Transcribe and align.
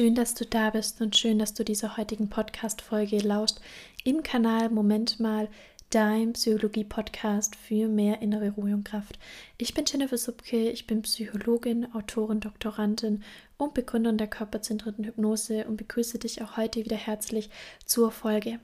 Schön, 0.00 0.14
dass 0.14 0.32
du 0.32 0.46
da 0.46 0.70
bist 0.70 1.02
und 1.02 1.14
schön, 1.14 1.38
dass 1.38 1.52
du 1.52 1.62
dieser 1.62 1.98
heutigen 1.98 2.30
Podcast-Folge 2.30 3.18
lauscht 3.18 3.58
im 4.02 4.22
Kanal 4.22 4.70
Moment 4.70 5.20
mal, 5.20 5.50
dein 5.90 6.32
Psychologie-Podcast 6.32 7.54
für 7.54 7.86
mehr 7.86 8.22
innere 8.22 8.52
Ruhe 8.52 8.72
und 8.72 8.84
Kraft. 8.84 9.18
Ich 9.58 9.74
bin 9.74 9.84
Jennifer 9.86 10.16
Subke, 10.16 10.70
ich 10.70 10.86
bin 10.86 11.02
Psychologin, 11.02 11.94
Autorin, 11.94 12.40
Doktorandin 12.40 13.22
und 13.58 13.74
Begründerin 13.74 14.16
der 14.16 14.28
körperzentrierten 14.28 15.04
Hypnose 15.04 15.66
und 15.66 15.76
begrüße 15.76 16.18
dich 16.18 16.40
auch 16.40 16.56
heute 16.56 16.82
wieder 16.82 16.96
herzlich 16.96 17.50
zur 17.84 18.10
Folge. 18.10 18.58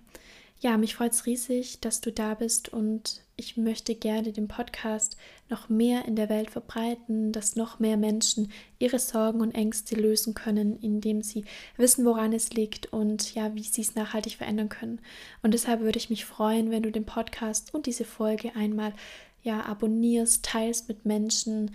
Ja, 0.60 0.78
mich 0.78 0.94
freut 0.94 1.12
es 1.12 1.26
riesig, 1.26 1.82
dass 1.82 2.00
du 2.00 2.12
da 2.12 2.32
bist 2.32 2.70
und 2.70 3.25
ich 3.38 3.58
möchte 3.58 3.94
gerne 3.94 4.32
den 4.32 4.48
Podcast 4.48 5.16
noch 5.50 5.68
mehr 5.68 6.06
in 6.06 6.16
der 6.16 6.30
Welt 6.30 6.50
verbreiten, 6.50 7.32
dass 7.32 7.54
noch 7.54 7.78
mehr 7.78 7.98
Menschen 7.98 8.50
ihre 8.78 8.98
Sorgen 8.98 9.42
und 9.42 9.54
Ängste 9.54 9.94
lösen 9.94 10.32
können, 10.32 10.78
indem 10.80 11.22
sie 11.22 11.44
wissen, 11.76 12.06
woran 12.06 12.32
es 12.32 12.50
liegt 12.54 12.92
und 12.94 13.34
ja, 13.34 13.54
wie 13.54 13.62
sie 13.62 13.82
es 13.82 13.94
nachhaltig 13.94 14.36
verändern 14.36 14.70
können. 14.70 15.00
Und 15.42 15.52
deshalb 15.52 15.80
würde 15.80 15.98
ich 15.98 16.08
mich 16.08 16.24
freuen, 16.24 16.70
wenn 16.70 16.82
du 16.82 16.90
den 16.90 17.04
Podcast 17.04 17.74
und 17.74 17.84
diese 17.84 18.06
Folge 18.06 18.56
einmal 18.56 18.94
ja 19.42 19.60
abonnierst, 19.60 20.44
teilst 20.44 20.88
mit 20.88 21.04
Menschen, 21.04 21.70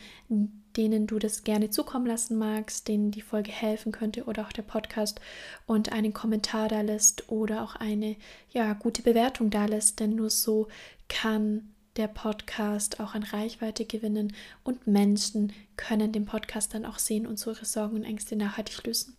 denen 0.76 1.08
du 1.08 1.20
das 1.20 1.44
gerne 1.44 1.70
zukommen 1.70 2.06
lassen 2.06 2.38
magst, 2.38 2.88
denen 2.88 3.12
die 3.12 3.22
Folge 3.22 3.52
helfen 3.52 3.92
könnte 3.92 4.26
oder 4.26 4.46
auch 4.46 4.52
der 4.52 4.62
Podcast 4.64 5.22
und 5.68 5.92
einen 5.92 6.14
Kommentar 6.14 6.68
da 6.68 6.82
lässt 6.82 7.30
oder 7.32 7.64
auch 7.64 7.76
eine 7.76 8.18
ja 8.52 8.74
gute 8.74 9.02
Bewertung 9.02 9.50
da 9.50 9.66
lässt, 9.66 10.00
denn 10.00 10.16
nur 10.16 10.30
so 10.30 10.68
kann 11.12 11.74
der 11.98 12.08
Podcast 12.08 13.02
auch 13.02 13.16
an 13.16 13.24
Reichweite 13.24 13.84
gewinnen 13.84 14.34
und 14.64 14.88
Menschen 14.88 15.52
können 15.76 16.14
den 16.14 16.26
Podcast 16.26 16.74
dann 16.74 16.86
auch 16.86 17.00
sehen 17.00 17.28
und 17.28 17.38
so 17.38 17.52
ihre 17.52 17.66
Sorgen 17.66 17.98
und 17.98 18.06
Ängste 18.06 18.38
nachhaltig 18.38 18.86
lösen. 18.86 19.18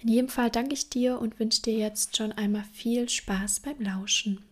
In 0.00 0.08
jedem 0.08 0.30
Fall 0.30 0.50
danke 0.50 0.72
ich 0.72 0.88
dir 0.88 1.20
und 1.20 1.38
wünsche 1.38 1.60
dir 1.60 1.74
jetzt 1.74 2.16
schon 2.16 2.32
einmal 2.32 2.64
viel 2.72 3.10
Spaß 3.10 3.60
beim 3.60 3.78
Lauschen. 3.78 4.42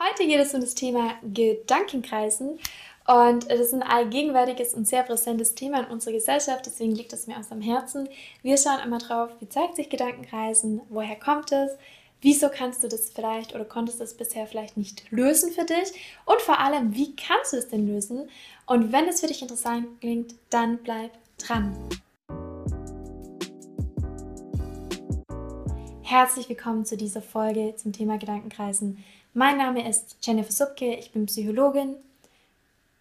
Heute 0.00 0.26
geht 0.26 0.40
es 0.40 0.54
um 0.54 0.60
das 0.60 0.74
Thema 0.74 1.14
Gedankenkreisen 1.22 2.58
und 3.06 3.48
das 3.48 3.60
ist 3.60 3.74
ein 3.74 3.82
allgegenwärtiges 3.84 4.74
und 4.74 4.88
sehr 4.88 5.04
präsentes 5.04 5.54
Thema 5.54 5.80
in 5.80 5.92
unserer 5.92 6.14
Gesellschaft, 6.14 6.66
deswegen 6.66 6.92
liegt 6.96 7.12
es 7.12 7.28
mir 7.28 7.38
aus 7.38 7.48
dem 7.48 7.60
Herzen. 7.60 8.08
Wir 8.42 8.58
schauen 8.58 8.80
einmal 8.80 9.00
drauf, 9.00 9.30
wie 9.38 9.48
zeigt 9.48 9.76
sich 9.76 9.88
Gedankenkreisen, 9.88 10.80
woher 10.88 11.16
kommt 11.16 11.52
es, 11.52 11.72
wieso 12.20 12.48
kannst 12.48 12.82
du 12.82 12.88
das 12.88 13.10
vielleicht 13.10 13.54
oder 13.54 13.64
konntest 13.64 14.00
das 14.00 14.14
bisher 14.14 14.46
vielleicht 14.46 14.76
nicht 14.76 15.10
lösen 15.10 15.52
für 15.52 15.64
dich 15.64 15.92
und 16.24 16.40
vor 16.40 16.58
allem, 16.58 16.94
wie 16.94 17.14
kannst 17.14 17.52
du 17.52 17.56
es 17.56 17.68
denn 17.68 17.86
lösen? 17.86 18.28
Und 18.66 18.92
wenn 18.92 19.06
es 19.06 19.20
für 19.20 19.28
dich 19.28 19.40
interessant 19.40 20.00
klingt, 20.00 20.34
dann 20.50 20.78
bleib 20.78 21.12
dran. 21.38 21.76
Herzlich 26.02 26.48
willkommen 26.48 26.84
zu 26.84 26.96
dieser 26.96 27.22
Folge 27.22 27.74
zum 27.76 27.92
Thema 27.92 28.18
Gedankenkreisen. 28.18 29.04
Mein 29.34 29.58
Name 29.58 29.88
ist 29.88 30.16
Jennifer 30.22 30.50
Subke, 30.50 30.94
ich 30.94 31.12
bin 31.12 31.26
Psychologin, 31.26 31.96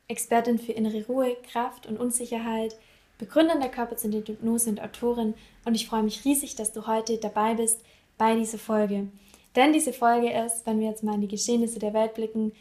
Expertin 0.08 0.60
für 0.60 0.74
innere 0.74 1.06
Ruhe, 1.08 1.38
Kraft 1.52 1.88
und 1.88 1.98
Unsicherheit, 2.00 2.78
Begründerin 3.18 3.62
der 3.62 3.72
körperzentrierten 3.72 4.36
Hypnose 4.36 4.70
und 4.70 4.82
Autorin 4.82 5.34
und 5.66 5.74
ich 5.74 5.88
freue 5.88 6.04
mich 6.04 6.24
riesig, 6.24 6.56
dass 6.56 6.72
du 6.72 6.86
heute 6.86 7.18
dabei 7.18 7.56
bist 7.56 7.80
bei 8.18 8.36
dieser 8.36 8.58
Folge. 8.58 9.08
Denn 9.56 9.74
diese 9.74 9.94
Folge 9.94 10.32
ist, 10.32 10.66
wenn 10.66 10.80
wir 10.80 10.90
jetzt 10.90 11.04
mal 11.04 11.16
in 11.16 11.22
die 11.22 11.28
Geschehnisse 11.28 11.80
der 11.80 11.94
Welt 11.94 12.14
blicken, 12.14 12.52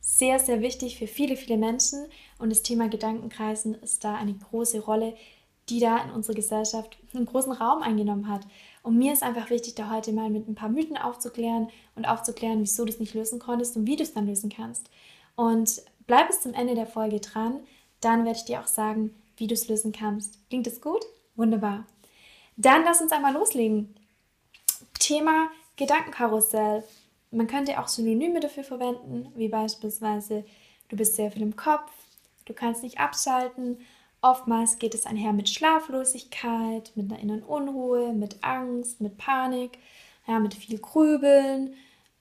sehr, 0.00 0.38
sehr 0.38 0.60
wichtig 0.60 0.98
für 0.98 1.06
viele, 1.06 1.36
viele 1.36 1.56
Menschen 1.56 2.06
und 2.38 2.50
das 2.50 2.62
Thema 2.62 2.88
Gedankenkreisen 2.88 3.74
ist 3.76 4.04
da 4.04 4.14
eine 4.16 4.34
große 4.34 4.80
Rolle, 4.80 5.14
die 5.70 5.80
da 5.80 6.04
in 6.04 6.10
unserer 6.10 6.34
Gesellschaft 6.34 6.98
einen 7.14 7.24
großen 7.24 7.52
Raum 7.52 7.82
eingenommen 7.82 8.28
hat. 8.28 8.46
Und 8.82 8.98
mir 8.98 9.14
ist 9.14 9.22
einfach 9.22 9.48
wichtig, 9.48 9.74
da 9.74 9.90
heute 9.90 10.12
mal 10.12 10.28
mit 10.28 10.46
ein 10.46 10.54
paar 10.54 10.68
Mythen 10.68 10.98
aufzuklären 10.98 11.68
und 11.94 12.04
aufzuklären, 12.04 12.60
wieso 12.60 12.84
du 12.84 12.92
es 12.92 13.00
nicht 13.00 13.14
lösen 13.14 13.38
konntest 13.38 13.76
und 13.76 13.86
wie 13.86 13.96
du 13.96 14.02
es 14.02 14.12
dann 14.12 14.26
lösen 14.26 14.50
kannst. 14.50 14.90
Und 15.36 15.82
Bleib 16.06 16.28
bis 16.28 16.40
zum 16.40 16.52
Ende 16.52 16.74
der 16.74 16.86
Folge 16.86 17.20
dran, 17.20 17.60
dann 18.00 18.24
werde 18.24 18.38
ich 18.38 18.44
dir 18.44 18.60
auch 18.60 18.66
sagen, 18.66 19.14
wie 19.36 19.46
du 19.46 19.54
es 19.54 19.68
lösen 19.68 19.92
kannst. 19.92 20.38
Klingt 20.48 20.66
es 20.66 20.80
gut? 20.80 21.02
Wunderbar. 21.34 21.86
Dann 22.56 22.84
lass 22.84 23.00
uns 23.00 23.10
einmal 23.10 23.32
loslegen. 23.32 23.94
Thema 24.98 25.48
Gedankenkarussell. 25.76 26.84
Man 27.30 27.46
könnte 27.46 27.80
auch 27.80 27.88
Synonyme 27.88 28.40
dafür 28.40 28.64
verwenden, 28.64 29.32
wie 29.34 29.48
beispielsweise 29.48 30.44
du 30.88 30.96
bist 30.96 31.16
sehr 31.16 31.30
viel 31.30 31.42
im 31.42 31.56
Kopf, 31.56 31.90
du 32.44 32.54
kannst 32.54 32.82
nicht 32.82 33.00
abschalten. 33.00 33.78
Oftmals 34.22 34.78
geht 34.78 34.94
es 34.94 35.04
einher 35.04 35.32
mit 35.32 35.48
Schlaflosigkeit, 35.48 36.92
mit 36.94 37.10
einer 37.10 37.20
inneren 37.20 37.42
Unruhe, 37.42 38.12
mit 38.12 38.42
Angst, 38.42 39.00
mit 39.00 39.18
Panik, 39.18 39.78
ja, 40.26 40.38
mit 40.38 40.54
viel 40.54 40.78
Grübeln 40.78 41.74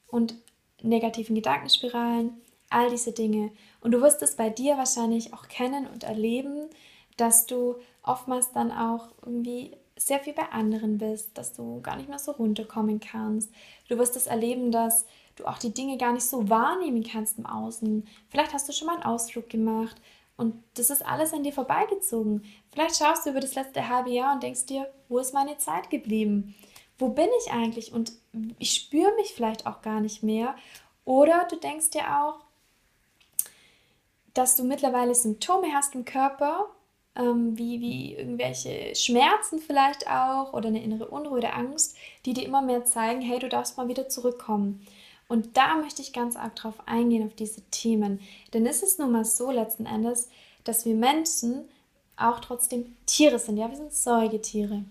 und 0.07 0.35
negativen 0.81 1.35
Gedankenspiralen 1.35 2.41
all 2.73 2.89
diese 2.89 3.11
Dinge. 3.11 3.51
Und 3.81 3.91
du 3.91 4.01
wirst 4.01 4.21
es 4.21 4.35
bei 4.35 4.49
dir 4.49 4.77
wahrscheinlich 4.77 5.33
auch 5.33 5.47
kennen 5.47 5.87
und 5.87 6.03
erleben, 6.03 6.69
dass 7.17 7.45
du 7.45 7.75
oftmals 8.01 8.51
dann 8.51 8.71
auch 8.71 9.09
irgendwie 9.23 9.77
sehr 9.95 10.19
viel 10.19 10.33
bei 10.33 10.49
anderen 10.51 10.97
bist, 10.97 11.37
dass 11.37 11.53
du 11.53 11.81
gar 11.81 11.95
nicht 11.95 12.09
mehr 12.09 12.19
so 12.19 12.31
runterkommen 12.31 12.99
kannst. 12.99 13.51
Du 13.87 13.97
wirst 13.97 14.15
es 14.15 14.27
erleben, 14.27 14.71
dass 14.71 15.05
du 15.35 15.45
auch 15.45 15.57
die 15.57 15.73
Dinge 15.73 15.97
gar 15.97 16.13
nicht 16.13 16.25
so 16.25 16.49
wahrnehmen 16.49 17.03
kannst 17.03 17.37
im 17.37 17.45
Außen. 17.45 18.07
Vielleicht 18.29 18.53
hast 18.53 18.67
du 18.67 18.73
schon 18.73 18.87
mal 18.87 18.95
einen 18.95 19.03
Ausflug 19.03 19.49
gemacht 19.49 19.95
und 20.35 20.63
das 20.75 20.89
ist 20.89 21.05
alles 21.05 21.33
an 21.33 21.43
dir 21.43 21.53
vorbeigezogen. 21.53 22.43
Vielleicht 22.71 22.97
schaust 22.97 23.25
du 23.25 23.29
über 23.29 23.39
das 23.39 23.55
letzte 23.55 23.87
halbe 23.87 24.09
Jahr 24.09 24.33
und 24.33 24.43
denkst 24.43 24.65
dir, 24.65 24.91
wo 25.09 25.19
ist 25.19 25.33
meine 25.33 25.57
Zeit 25.57 25.89
geblieben? 25.89 26.55
Wo 26.97 27.09
bin 27.09 27.29
ich 27.41 27.51
eigentlich? 27.51 27.93
Und 27.93 28.13
ich 28.59 28.73
spüre 28.73 29.13
mich 29.15 29.33
vielleicht 29.33 29.67
auch 29.67 29.81
gar 29.81 29.99
nicht 29.99 30.23
mehr. 30.23 30.55
Oder 31.05 31.47
du 31.49 31.57
denkst 31.57 31.91
dir 31.91 32.19
auch, 32.19 32.39
dass 34.33 34.55
du 34.55 34.63
mittlerweile 34.63 35.13
Symptome 35.13 35.73
hast 35.73 35.93
im 35.93 36.05
Körper, 36.05 36.67
ähm, 37.15 37.57
wie, 37.57 37.79
wie 37.79 38.15
irgendwelche 38.15 38.95
Schmerzen 38.95 39.59
vielleicht 39.59 40.07
auch 40.09 40.53
oder 40.53 40.69
eine 40.69 40.83
innere 40.83 41.07
Unruhe 41.07 41.37
oder 41.37 41.55
Angst, 41.55 41.95
die 42.25 42.33
dir 42.33 42.45
immer 42.45 42.61
mehr 42.61 42.85
zeigen, 42.85 43.21
hey, 43.21 43.39
du 43.39 43.49
darfst 43.49 43.77
mal 43.77 43.87
wieder 43.87 44.09
zurückkommen. 44.09 44.85
Und 45.27 45.57
da 45.57 45.75
möchte 45.75 46.01
ich 46.01 46.13
ganz 46.13 46.35
arg 46.35 46.55
drauf 46.55 46.75
eingehen, 46.85 47.25
auf 47.25 47.33
diese 47.33 47.61
Themen. 47.71 48.19
Denn 48.53 48.65
es 48.65 48.83
ist 48.83 48.99
nun 48.99 49.11
mal 49.11 49.25
so 49.25 49.51
letzten 49.51 49.85
Endes, 49.85 50.29
dass 50.63 50.85
wir 50.85 50.95
Menschen 50.95 51.69
auch 52.17 52.39
trotzdem 52.39 52.95
Tiere 53.05 53.39
sind. 53.39 53.57
Ja, 53.57 53.69
wir 53.69 53.77
sind 53.77 53.93
Säugetiere. 53.93 54.83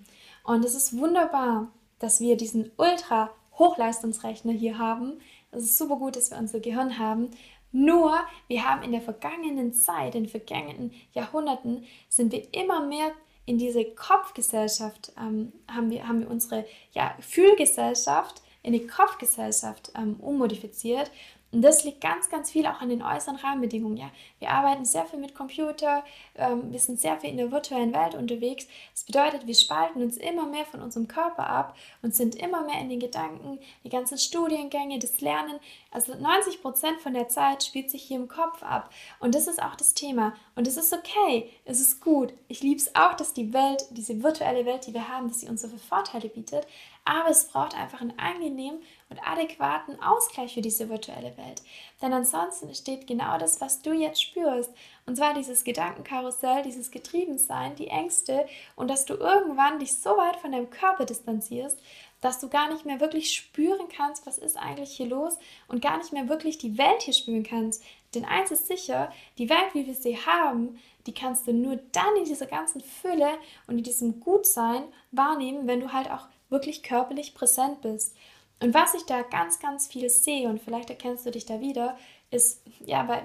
Und 0.44 0.64
es 0.64 0.74
ist 0.74 0.98
wunderbar, 0.98 1.68
dass 1.98 2.20
wir 2.20 2.36
diesen 2.36 2.72
Ultra-Hochleistungsrechner 2.76 4.52
hier 4.52 4.78
haben. 4.78 5.20
Es 5.52 5.64
ist 5.64 5.78
super 5.78 5.96
gut, 5.96 6.16
dass 6.16 6.30
wir 6.30 6.38
unser 6.38 6.60
Gehirn 6.60 6.98
haben, 6.98 7.30
nur 7.72 8.14
wir 8.48 8.68
haben 8.68 8.82
in 8.82 8.92
der 8.92 9.00
vergangenen 9.00 9.72
Zeit, 9.72 10.14
in 10.14 10.28
vergangenen 10.28 10.92
Jahrhunderten, 11.12 11.84
sind 12.08 12.32
wir 12.32 12.52
immer 12.52 12.86
mehr 12.86 13.12
in 13.46 13.58
diese 13.58 13.84
Kopfgesellschaft, 13.84 15.12
ähm, 15.18 15.52
haben, 15.68 15.90
wir, 15.90 16.06
haben 16.06 16.20
wir 16.20 16.30
unsere 16.30 16.64
ja, 16.92 17.16
Fühlgesellschaft 17.20 18.42
in 18.62 18.72
die 18.72 18.86
Kopfgesellschaft 18.86 19.92
ähm, 19.96 20.16
ummodifiziert 20.20 21.10
und 21.52 21.60
das 21.60 21.84
liegt 21.84 22.00
ganz, 22.00 22.30
ganz 22.30 22.50
viel 22.50 22.66
auch 22.66 22.80
an 22.80 22.88
den 22.88 23.02
äußeren 23.02 23.36
Rahmenbedingungen. 23.36 23.98
Ja, 23.98 24.10
wir 24.38 24.50
arbeiten 24.50 24.86
sehr 24.86 25.04
viel 25.04 25.18
mit 25.18 25.34
Computer, 25.34 26.02
ähm, 26.34 26.72
wir 26.72 26.78
sind 26.78 26.98
sehr 26.98 27.20
viel 27.20 27.28
in 27.28 27.36
der 27.36 27.52
virtuellen 27.52 27.92
Welt 27.92 28.14
unterwegs. 28.14 28.66
Das 28.94 29.04
bedeutet, 29.04 29.46
wir 29.46 29.54
spalten 29.54 30.02
uns 30.02 30.16
immer 30.16 30.46
mehr 30.46 30.64
von 30.64 30.80
unserem 30.80 31.08
Körper 31.08 31.46
ab 31.46 31.76
und 32.00 32.14
sind 32.14 32.36
immer 32.36 32.64
mehr 32.64 32.80
in 32.80 32.88
den 32.88 33.00
Gedanken, 33.00 33.58
die 33.84 33.90
ganzen 33.90 34.16
Studiengänge, 34.16 34.98
das 34.98 35.20
Lernen. 35.20 35.60
Also 35.92 36.14
90 36.14 36.62
Prozent 36.62 37.00
von 37.00 37.12
der 37.12 37.28
Zeit 37.28 37.62
spielt 37.62 37.90
sich 37.90 38.02
hier 38.02 38.16
im 38.16 38.28
Kopf 38.28 38.62
ab. 38.62 38.90
Und 39.20 39.34
das 39.34 39.46
ist 39.46 39.62
auch 39.62 39.76
das 39.76 39.92
Thema. 39.92 40.34
Und 40.56 40.66
es 40.66 40.78
ist 40.78 40.92
okay, 40.92 41.50
es 41.66 41.80
ist 41.80 42.00
gut. 42.00 42.32
Ich 42.48 42.62
liebe 42.62 42.80
es 42.80 42.94
auch, 42.96 43.14
dass 43.14 43.34
die 43.34 43.52
Welt, 43.52 43.84
diese 43.90 44.22
virtuelle 44.22 44.64
Welt, 44.64 44.86
die 44.86 44.94
wir 44.94 45.08
haben, 45.08 45.28
dass 45.28 45.40
sie 45.40 45.48
uns 45.48 45.60
so 45.60 45.68
viele 45.68 45.80
Vorteile 45.80 46.28
bietet. 46.28 46.66
Aber 47.04 47.30
es 47.30 47.48
braucht 47.48 47.76
einfach 47.76 48.00
einen 48.00 48.18
angenehmen 48.18 48.80
und 49.10 49.18
adäquaten 49.26 50.00
Ausgleich 50.00 50.54
für 50.54 50.62
diese 50.62 50.88
virtuelle 50.88 51.36
Welt. 51.36 51.62
Denn 52.00 52.12
ansonsten 52.12 52.68
entsteht 52.68 53.06
genau 53.06 53.36
das, 53.38 53.60
was 53.60 53.82
du 53.82 53.92
jetzt 53.92 54.22
spürst. 54.22 54.72
Und 55.04 55.16
zwar 55.16 55.34
dieses 55.34 55.64
Gedankenkarussell, 55.64 56.62
dieses 56.62 56.90
Getriebensein, 56.90 57.74
die 57.74 57.88
Ängste 57.88 58.46
und 58.76 58.88
dass 58.88 59.04
du 59.04 59.14
irgendwann 59.14 59.80
dich 59.80 59.96
so 59.96 60.10
weit 60.10 60.36
von 60.36 60.52
deinem 60.52 60.70
Körper 60.70 61.04
distanzierst, 61.04 61.78
dass 62.22 62.38
du 62.38 62.48
gar 62.48 62.72
nicht 62.72 62.86
mehr 62.86 63.00
wirklich 63.00 63.34
spüren 63.34 63.88
kannst, 63.94 64.26
was 64.26 64.38
ist 64.38 64.56
eigentlich 64.56 64.96
hier 64.96 65.06
los 65.06 65.38
und 65.68 65.82
gar 65.82 65.98
nicht 65.98 66.12
mehr 66.12 66.30
wirklich 66.30 66.56
die 66.56 66.78
Welt 66.78 67.02
hier 67.02 67.12
spüren 67.12 67.42
kannst. 67.42 67.82
Denn 68.14 68.24
eins 68.24 68.50
ist 68.50 68.68
sicher, 68.68 69.12
die 69.38 69.50
Welt, 69.50 69.74
wie 69.74 69.86
wir 69.86 69.94
sie 69.94 70.16
haben, 70.16 70.78
die 71.06 71.12
kannst 71.12 71.46
du 71.46 71.52
nur 71.52 71.76
dann 71.90 72.16
in 72.16 72.24
dieser 72.24 72.46
ganzen 72.46 72.80
Fülle 72.80 73.28
und 73.66 73.78
in 73.78 73.84
diesem 73.84 74.20
Gutsein 74.20 74.84
wahrnehmen, 75.10 75.66
wenn 75.66 75.80
du 75.80 75.92
halt 75.92 76.10
auch 76.10 76.28
wirklich 76.48 76.82
körperlich 76.82 77.34
präsent 77.34 77.82
bist. 77.82 78.14
Und 78.60 78.72
was 78.72 78.94
ich 78.94 79.02
da 79.02 79.22
ganz, 79.22 79.58
ganz 79.58 79.88
viel 79.88 80.08
sehe, 80.08 80.48
und 80.48 80.62
vielleicht 80.62 80.90
erkennst 80.90 81.26
du 81.26 81.32
dich 81.32 81.44
da 81.44 81.60
wieder, 81.60 81.98
ist, 82.30 82.62
ja, 82.86 83.02
bei, 83.02 83.24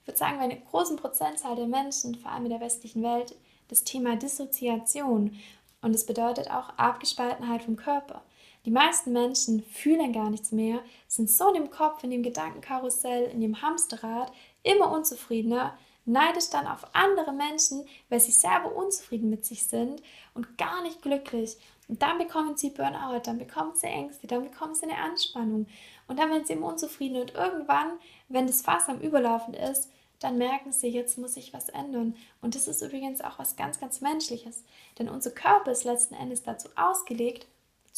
ich 0.00 0.08
würde 0.08 0.18
sagen, 0.18 0.38
bei 0.38 0.44
einer 0.44 0.56
großen 0.56 0.96
Prozentzahl 0.96 1.54
der 1.54 1.66
Menschen, 1.66 2.14
vor 2.14 2.32
allem 2.32 2.44
in 2.44 2.50
der 2.50 2.60
westlichen 2.60 3.02
Welt, 3.02 3.34
das 3.68 3.84
Thema 3.84 4.16
Dissoziation. 4.16 5.38
Und 5.82 5.94
es 5.94 6.06
bedeutet 6.06 6.50
auch 6.50 6.70
Abgespaltenheit 6.78 7.62
vom 7.62 7.76
Körper. 7.76 8.22
Die 8.68 8.74
meisten 8.74 9.14
Menschen 9.14 9.62
fühlen 9.62 10.12
gar 10.12 10.28
nichts 10.28 10.52
mehr, 10.52 10.80
sind 11.06 11.30
so 11.30 11.48
in 11.48 11.54
dem 11.54 11.70
Kopf, 11.70 12.04
in 12.04 12.10
dem 12.10 12.22
Gedankenkarussell, 12.22 13.24
in 13.30 13.40
dem 13.40 13.62
Hamsterrad, 13.62 14.30
immer 14.62 14.92
unzufriedener, 14.92 15.78
neidisch 16.04 16.50
dann 16.50 16.66
auf 16.66 16.84
andere 16.92 17.32
Menschen, 17.32 17.86
weil 18.10 18.20
sie 18.20 18.30
selber 18.30 18.76
unzufrieden 18.76 19.30
mit 19.30 19.46
sich 19.46 19.66
sind 19.66 20.02
und 20.34 20.58
gar 20.58 20.82
nicht 20.82 21.00
glücklich. 21.00 21.56
Und 21.88 22.02
dann 22.02 22.18
bekommen 22.18 22.58
sie 22.58 22.68
Burnout, 22.68 23.20
dann 23.24 23.38
bekommen 23.38 23.72
sie 23.74 23.86
Ängste, 23.86 24.26
dann 24.26 24.44
bekommen 24.44 24.74
sie 24.74 24.82
eine 24.82 24.98
Anspannung. 24.98 25.66
Und 26.06 26.18
dann 26.18 26.28
werden 26.28 26.44
sie 26.44 26.52
immer 26.52 26.66
unzufrieden. 26.66 27.22
Und 27.22 27.32
irgendwann, 27.32 27.92
wenn 28.28 28.46
das 28.46 28.60
Fass 28.60 28.90
am 28.90 29.00
Überlaufen 29.00 29.54
ist, 29.54 29.90
dann 30.20 30.36
merken 30.36 30.72
sie, 30.72 30.88
jetzt 30.88 31.16
muss 31.16 31.32
sich 31.32 31.54
was 31.54 31.70
ändern. 31.70 32.16
Und 32.42 32.54
das 32.54 32.68
ist 32.68 32.82
übrigens 32.82 33.22
auch 33.22 33.38
was 33.38 33.56
ganz, 33.56 33.80
ganz 33.80 34.02
Menschliches. 34.02 34.62
Denn 34.98 35.08
unser 35.08 35.30
Körper 35.30 35.70
ist 35.70 35.84
letzten 35.84 36.12
Endes 36.12 36.42
dazu 36.42 36.68
ausgelegt, 36.76 37.46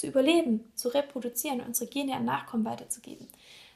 zu 0.01 0.07
überleben, 0.07 0.73
zu 0.75 0.89
reproduzieren, 0.89 1.61
unsere 1.61 1.91
Gene 1.91 2.17
an 2.17 2.25
Nachkommen 2.25 2.65
weiterzugeben. 2.65 3.29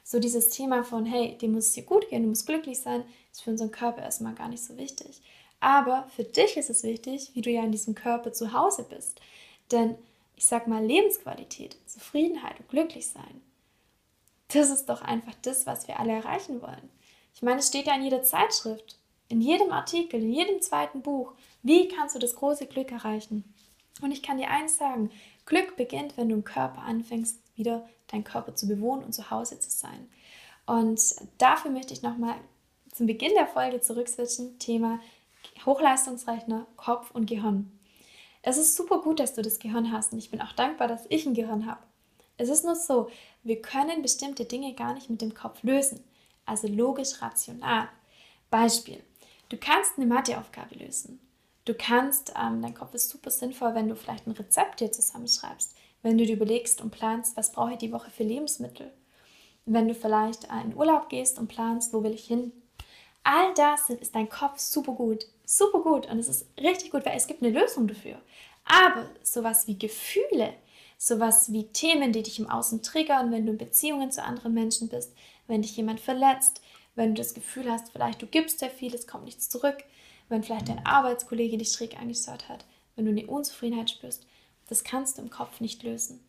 So 0.03 0.19
dieses 0.19 0.49
Thema 0.49 0.83
von, 0.83 1.05
hey, 1.05 1.37
dir 1.37 1.49
muss 1.49 1.67
es 1.67 1.73
dir 1.73 1.83
gut 1.83 2.09
gehen, 2.09 2.23
du 2.23 2.29
musst 2.29 2.47
glücklich 2.47 2.79
sein, 2.79 3.03
ist 3.31 3.43
für 3.43 3.51
unseren 3.51 3.71
Körper 3.71 4.01
erstmal 4.01 4.33
gar 4.33 4.49
nicht 4.49 4.63
so 4.63 4.75
wichtig. 4.77 5.21
Aber 5.59 6.07
für 6.15 6.23
dich 6.23 6.57
ist 6.57 6.69
es 6.69 6.83
wichtig, 6.83 7.31
wie 7.33 7.41
du 7.41 7.49
ja 7.49 7.63
in 7.63 7.71
diesem 7.71 7.95
Körper 7.95 8.33
zu 8.33 8.53
Hause 8.53 8.85
bist. 8.89 9.21
Denn 9.71 9.95
ich 10.35 10.45
sag 10.45 10.67
mal, 10.67 10.83
Lebensqualität, 10.83 11.77
Zufriedenheit 11.85 12.59
und 12.59 12.69
glücklich 12.69 13.07
sein, 13.07 13.41
das 14.49 14.69
ist 14.69 14.87
doch 14.87 15.01
einfach 15.01 15.33
das, 15.43 15.65
was 15.65 15.87
wir 15.87 15.99
alle 15.99 16.13
erreichen 16.13 16.61
wollen. 16.61 16.89
Ich 17.33 17.41
meine, 17.41 17.59
es 17.59 17.67
steht 17.67 17.87
ja 17.87 17.95
in 17.95 18.03
jeder 18.03 18.23
Zeitschrift, 18.23 18.97
in 19.27 19.41
jedem 19.41 19.71
Artikel, 19.71 20.21
in 20.21 20.31
jedem 20.31 20.61
zweiten 20.61 21.01
Buch, 21.01 21.33
wie 21.63 21.87
kannst 21.87 22.15
du 22.15 22.19
das 22.19 22.35
große 22.35 22.67
Glück 22.67 22.91
erreichen? 22.91 23.43
Und 24.01 24.11
ich 24.11 24.21
kann 24.21 24.37
dir 24.37 24.49
eins 24.49 24.77
sagen, 24.77 25.09
Glück 25.45 25.75
beginnt, 25.77 26.17
wenn 26.17 26.29
du 26.29 26.35
im 26.35 26.43
Körper 26.43 26.81
anfängst, 26.81 27.39
wieder 27.55 27.87
deinen 28.07 28.23
Körper 28.23 28.55
zu 28.55 28.67
bewohnen 28.67 29.03
und 29.03 29.13
zu 29.13 29.29
Hause 29.29 29.59
zu 29.59 29.69
sein. 29.69 30.09
Und 30.65 31.01
dafür 31.37 31.71
möchte 31.71 31.93
ich 31.93 32.01
nochmal 32.01 32.35
zum 32.91 33.07
Beginn 33.07 33.33
der 33.35 33.47
Folge 33.47 33.81
zurückswitchen, 33.81 34.57
Thema 34.57 34.99
Hochleistungsrechner, 35.65 36.65
Kopf 36.75 37.11
und 37.11 37.27
Gehirn. 37.27 37.71
Es 38.41 38.57
ist 38.57 38.75
super 38.75 39.01
gut, 39.01 39.19
dass 39.19 39.33
du 39.33 39.41
das 39.41 39.59
Gehirn 39.59 39.91
hast 39.91 40.13
und 40.13 40.19
ich 40.19 40.31
bin 40.31 40.41
auch 40.41 40.53
dankbar, 40.53 40.87
dass 40.87 41.05
ich 41.09 41.25
ein 41.25 41.33
Gehirn 41.33 41.65
habe. 41.65 41.81
Es 42.37 42.49
ist 42.49 42.65
nur 42.65 42.75
so, 42.75 43.09
wir 43.43 43.61
können 43.61 44.01
bestimmte 44.01 44.45
Dinge 44.45 44.73
gar 44.73 44.93
nicht 44.93 45.09
mit 45.09 45.21
dem 45.21 45.33
Kopf 45.33 45.63
lösen, 45.63 46.03
also 46.45 46.67
logisch 46.67 47.21
rational. 47.21 47.87
Beispiel, 48.49 49.03
du 49.49 49.57
kannst 49.57 49.97
eine 49.97 50.05
Matheaufgabe 50.05 50.75
lösen. 50.75 51.19
Du 51.65 51.73
kannst, 51.73 52.31
ähm, 52.39 52.61
dein 52.61 52.75
Kopf 52.75 52.93
ist 52.93 53.09
super 53.09 53.31
sinnvoll, 53.31 53.73
wenn 53.73 53.89
du 53.89 53.95
vielleicht 53.95 54.27
ein 54.27 54.31
Rezept 54.31 54.79
dir 54.79 54.91
zusammenschreibst, 54.91 55.75
wenn 56.03 56.17
du 56.17 56.25
dir 56.25 56.35
überlegst 56.35 56.79
und 56.79 56.91
planst, 56.91 57.35
was 57.35 57.51
brauche 57.51 57.71
ich 57.71 57.79
die 57.79 57.91
Woche 57.91 58.11
für 58.11 58.23
Lebensmittel. 58.23 58.93
Wenn 59.65 59.87
du 59.87 59.95
vielleicht 59.95 60.47
in 60.63 60.75
Urlaub 60.75 61.09
gehst 61.09 61.39
und 61.39 61.47
planst, 61.47 61.91
wo 61.91 62.03
will 62.03 62.13
ich 62.13 62.25
hin. 62.25 62.51
All 63.23 63.51
das 63.55 63.89
ist 63.89 64.13
dein 64.13 64.29
Kopf 64.29 64.59
super 64.59 64.91
gut, 64.91 65.25
super 65.43 65.79
gut 65.79 66.05
und 66.05 66.19
es 66.19 66.29
ist 66.29 66.47
richtig 66.59 66.91
gut, 66.91 67.03
weil 67.03 67.17
es 67.17 67.25
gibt 67.25 67.41
eine 67.41 67.59
Lösung 67.59 67.87
dafür. 67.87 68.21
Aber 68.65 69.09
sowas 69.23 69.65
wie 69.65 69.79
Gefühle, 69.79 70.53
sowas 70.99 71.51
wie 71.51 71.65
Themen, 71.69 72.11
die 72.11 72.21
dich 72.21 72.39
im 72.39 72.47
Außen 72.47 72.83
triggern, 72.83 73.31
wenn 73.31 73.47
du 73.47 73.53
in 73.53 73.57
Beziehungen 73.57 74.11
zu 74.11 74.23
anderen 74.23 74.53
Menschen 74.53 74.87
bist, 74.87 75.15
wenn 75.47 75.63
dich 75.63 75.75
jemand 75.75 75.99
verletzt, 75.99 76.61
wenn 76.93 77.15
du 77.15 77.21
das 77.21 77.33
Gefühl 77.33 77.71
hast, 77.71 77.91
vielleicht 77.91 78.21
du 78.21 78.27
gibst 78.27 78.59
sehr 78.59 78.69
viel, 78.69 78.93
es 78.93 79.07
kommt 79.07 79.25
nichts 79.25 79.49
zurück, 79.49 79.83
wenn 80.29 80.43
vielleicht 80.43 80.69
dein 80.69 80.85
Arbeitskollege 80.85 81.57
dich 81.57 81.71
schräg 81.71 81.99
angeschaut 81.99 82.49
hat, 82.49 82.65
wenn 82.95 83.05
du 83.05 83.11
eine 83.11 83.27
Unzufriedenheit 83.27 83.89
spürst, 83.89 84.25
das 84.67 84.83
kannst 84.83 85.17
du 85.17 85.21
im 85.21 85.29
Kopf 85.29 85.59
nicht 85.59 85.83
lösen. 85.83 86.23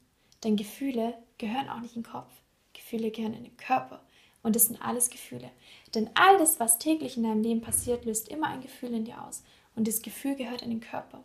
Denn 0.44 0.56
Gefühle 0.56 1.14
gehören 1.38 1.68
auch 1.68 1.80
nicht 1.80 1.96
in 1.96 2.02
den 2.02 2.10
Kopf. 2.10 2.30
Gefühle 2.74 3.10
gehören 3.10 3.34
in 3.34 3.44
den 3.44 3.56
Körper. 3.56 4.02
Und 4.42 4.54
das 4.54 4.66
sind 4.66 4.80
alles 4.80 5.10
Gefühle. 5.10 5.50
Denn 5.94 6.10
all 6.14 6.38
das, 6.38 6.60
was 6.60 6.78
täglich 6.78 7.16
in 7.16 7.24
deinem 7.24 7.42
Leben 7.42 7.62
passiert, 7.62 8.04
löst 8.04 8.28
immer 8.28 8.48
ein 8.48 8.60
Gefühl 8.60 8.94
in 8.94 9.04
dir 9.04 9.22
aus. 9.22 9.42
Und 9.74 9.88
das 9.88 10.02
Gefühl 10.02 10.36
gehört 10.36 10.62
in 10.62 10.70
den 10.70 10.80
Körper. 10.80 11.22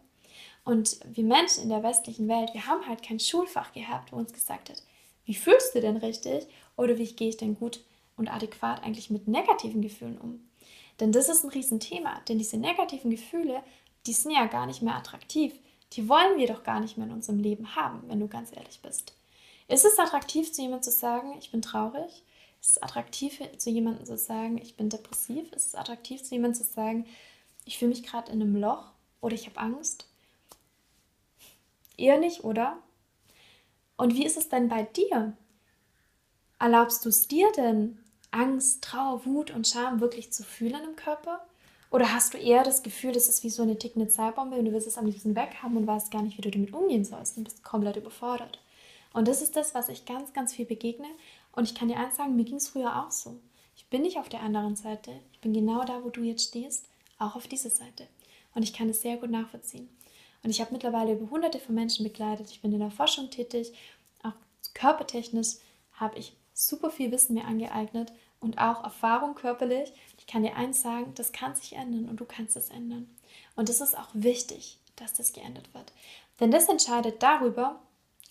Und 0.63 0.99
wir 1.05 1.23
Menschen 1.23 1.63
in 1.63 1.69
der 1.69 1.83
westlichen 1.83 2.27
Welt, 2.27 2.53
wir 2.53 2.67
haben 2.67 2.87
halt 2.87 3.03
kein 3.03 3.19
Schulfach 3.19 3.73
gehabt, 3.73 4.11
wo 4.11 4.17
uns 4.17 4.33
gesagt 4.33 4.69
hat, 4.69 4.83
wie 5.25 5.35
fühlst 5.35 5.75
du 5.75 5.81
denn 5.81 5.97
richtig 5.97 6.47
oder 6.77 6.97
wie 6.97 7.13
gehe 7.13 7.29
ich 7.29 7.37
denn 7.37 7.55
gut 7.55 7.83
und 8.17 8.31
adäquat 8.31 8.83
eigentlich 8.83 9.09
mit 9.09 9.27
negativen 9.27 9.81
Gefühlen 9.81 10.17
um. 10.17 10.47
Denn 11.01 11.11
das 11.11 11.29
ist 11.29 11.43
ein 11.43 11.49
Riesenthema, 11.49 12.21
denn 12.29 12.37
diese 12.37 12.57
negativen 12.57 13.09
Gefühle, 13.09 13.63
die 14.05 14.13
sind 14.13 14.31
ja 14.31 14.45
gar 14.45 14.67
nicht 14.67 14.83
mehr 14.83 14.95
attraktiv. 14.95 15.53
Die 15.93 16.07
wollen 16.07 16.37
wir 16.37 16.47
doch 16.47 16.63
gar 16.63 16.79
nicht 16.79 16.95
mehr 16.95 17.07
in 17.07 17.13
unserem 17.13 17.39
Leben 17.39 17.75
haben, 17.75 18.03
wenn 18.07 18.19
du 18.19 18.27
ganz 18.27 18.55
ehrlich 18.55 18.81
bist. 18.81 19.15
Ist 19.67 19.83
es 19.83 19.97
attraktiv, 19.97 20.53
zu 20.53 20.61
jemandem 20.61 20.83
zu 20.83 20.91
sagen, 20.91 21.35
ich 21.39 21.51
bin 21.51 21.63
traurig? 21.63 22.23
Ist 22.61 22.77
es 22.77 22.83
attraktiv, 22.83 23.41
zu 23.57 23.71
jemandem 23.71 24.05
zu 24.05 24.15
sagen, 24.15 24.59
ich 24.61 24.75
bin 24.75 24.89
depressiv? 24.89 25.51
Ist 25.53 25.67
es 25.69 25.75
attraktiv, 25.75 26.21
zu 26.21 26.35
jemandem 26.35 26.63
zu 26.63 26.71
sagen, 26.71 27.07
ich 27.65 27.79
fühle 27.79 27.89
mich 27.89 28.03
gerade 28.03 28.31
in 28.31 28.39
einem 28.39 28.55
Loch 28.55 28.91
oder 29.21 29.33
ich 29.33 29.47
habe 29.47 29.59
Angst? 29.59 30.07
Eher 31.97 32.19
nicht, 32.19 32.43
oder? 32.43 32.77
Und 33.97 34.13
wie 34.13 34.25
ist 34.25 34.37
es 34.37 34.49
denn 34.49 34.69
bei 34.69 34.83
dir? 34.83 35.35
Erlaubst 36.59 37.03
du 37.05 37.09
es 37.09 37.27
dir 37.27 37.51
denn, 37.53 37.97
Angst, 38.31 38.83
Trauer, 38.83 39.25
Wut 39.25 39.51
und 39.51 39.67
Scham 39.67 40.01
wirklich 40.01 40.31
zu 40.31 40.43
fühlen 40.43 40.81
im 40.83 40.95
Körper? 40.95 41.45
Oder 41.91 42.13
hast 42.13 42.33
du 42.33 42.37
eher 42.37 42.63
das 42.63 42.83
Gefühl, 42.83 43.11
das 43.11 43.27
ist 43.27 43.43
wie 43.43 43.49
so 43.49 43.63
eine 43.63 43.77
tickende 43.77 44.07
Zeitbombe 44.07 44.55
und 44.55 44.65
du 44.65 44.71
willst 44.71 44.87
es 44.87 44.97
am 44.97 45.05
liebsten 45.05 45.35
weghaben 45.35 45.75
und 45.75 45.87
weißt 45.87 46.09
gar 46.09 46.21
nicht, 46.21 46.37
wie 46.37 46.41
du 46.41 46.49
damit 46.49 46.73
umgehen 46.73 47.03
sollst 47.03 47.37
und 47.37 47.43
bist 47.43 47.63
komplett 47.63 47.97
überfordert? 47.97 48.59
Und 49.13 49.27
das 49.27 49.41
ist 49.41 49.57
das, 49.57 49.75
was 49.75 49.89
ich 49.89 50.05
ganz, 50.05 50.31
ganz 50.31 50.53
viel 50.53 50.65
begegne. 50.65 51.07
Und 51.51 51.65
ich 51.65 51.75
kann 51.75 51.89
dir 51.89 51.97
eins 51.97 52.15
sagen, 52.15 52.37
mir 52.37 52.45
ging 52.45 52.55
es 52.55 52.69
früher 52.69 53.03
auch 53.03 53.11
so. 53.11 53.37
Ich 53.75 53.87
bin 53.87 54.03
nicht 54.03 54.17
auf 54.17 54.29
der 54.29 54.41
anderen 54.41 54.77
Seite. 54.77 55.11
Ich 55.33 55.41
bin 55.41 55.53
genau 55.53 55.83
da, 55.83 56.03
wo 56.03 56.09
du 56.09 56.21
jetzt 56.21 56.47
stehst, 56.47 56.85
auch 57.19 57.35
auf 57.35 57.47
dieser 57.47 57.69
Seite. 57.69 58.07
Und 58.55 58.63
ich 58.63 58.73
kann 58.73 58.89
es 58.89 59.01
sehr 59.01 59.17
gut 59.17 59.29
nachvollziehen. 59.29 59.89
Und 60.43 60.49
ich 60.49 60.61
habe 60.61 60.71
mittlerweile 60.71 61.13
über 61.13 61.29
hunderte 61.29 61.59
von 61.59 61.75
Menschen 61.75 62.03
begleitet. 62.03 62.49
Ich 62.51 62.61
bin 62.61 62.71
in 62.71 62.79
der 62.79 62.91
Forschung 62.91 63.29
tätig. 63.29 63.73
Auch 64.23 64.33
körpertechnisch 64.73 65.57
habe 65.93 66.17
ich 66.17 66.33
super 66.53 66.89
viel 66.89 67.11
Wissen 67.11 67.33
mir 67.33 67.45
angeeignet 67.45 68.11
und 68.39 68.57
auch 68.57 68.83
Erfahrung 68.83 69.35
körperlich. 69.35 69.93
Ich 70.17 70.27
kann 70.27 70.43
dir 70.43 70.55
eins 70.55 70.81
sagen, 70.81 71.13
das 71.15 71.31
kann 71.31 71.55
sich 71.55 71.73
ändern 71.73 72.09
und 72.09 72.19
du 72.19 72.25
kannst 72.25 72.55
es 72.57 72.69
ändern. 72.69 73.09
Und 73.55 73.69
es 73.69 73.81
ist 73.81 73.97
auch 73.97 74.09
wichtig, 74.13 74.79
dass 74.95 75.13
das 75.13 75.33
geändert 75.33 75.73
wird. 75.73 75.93
Denn 76.39 76.51
das 76.51 76.67
entscheidet 76.67 77.21
darüber, 77.23 77.79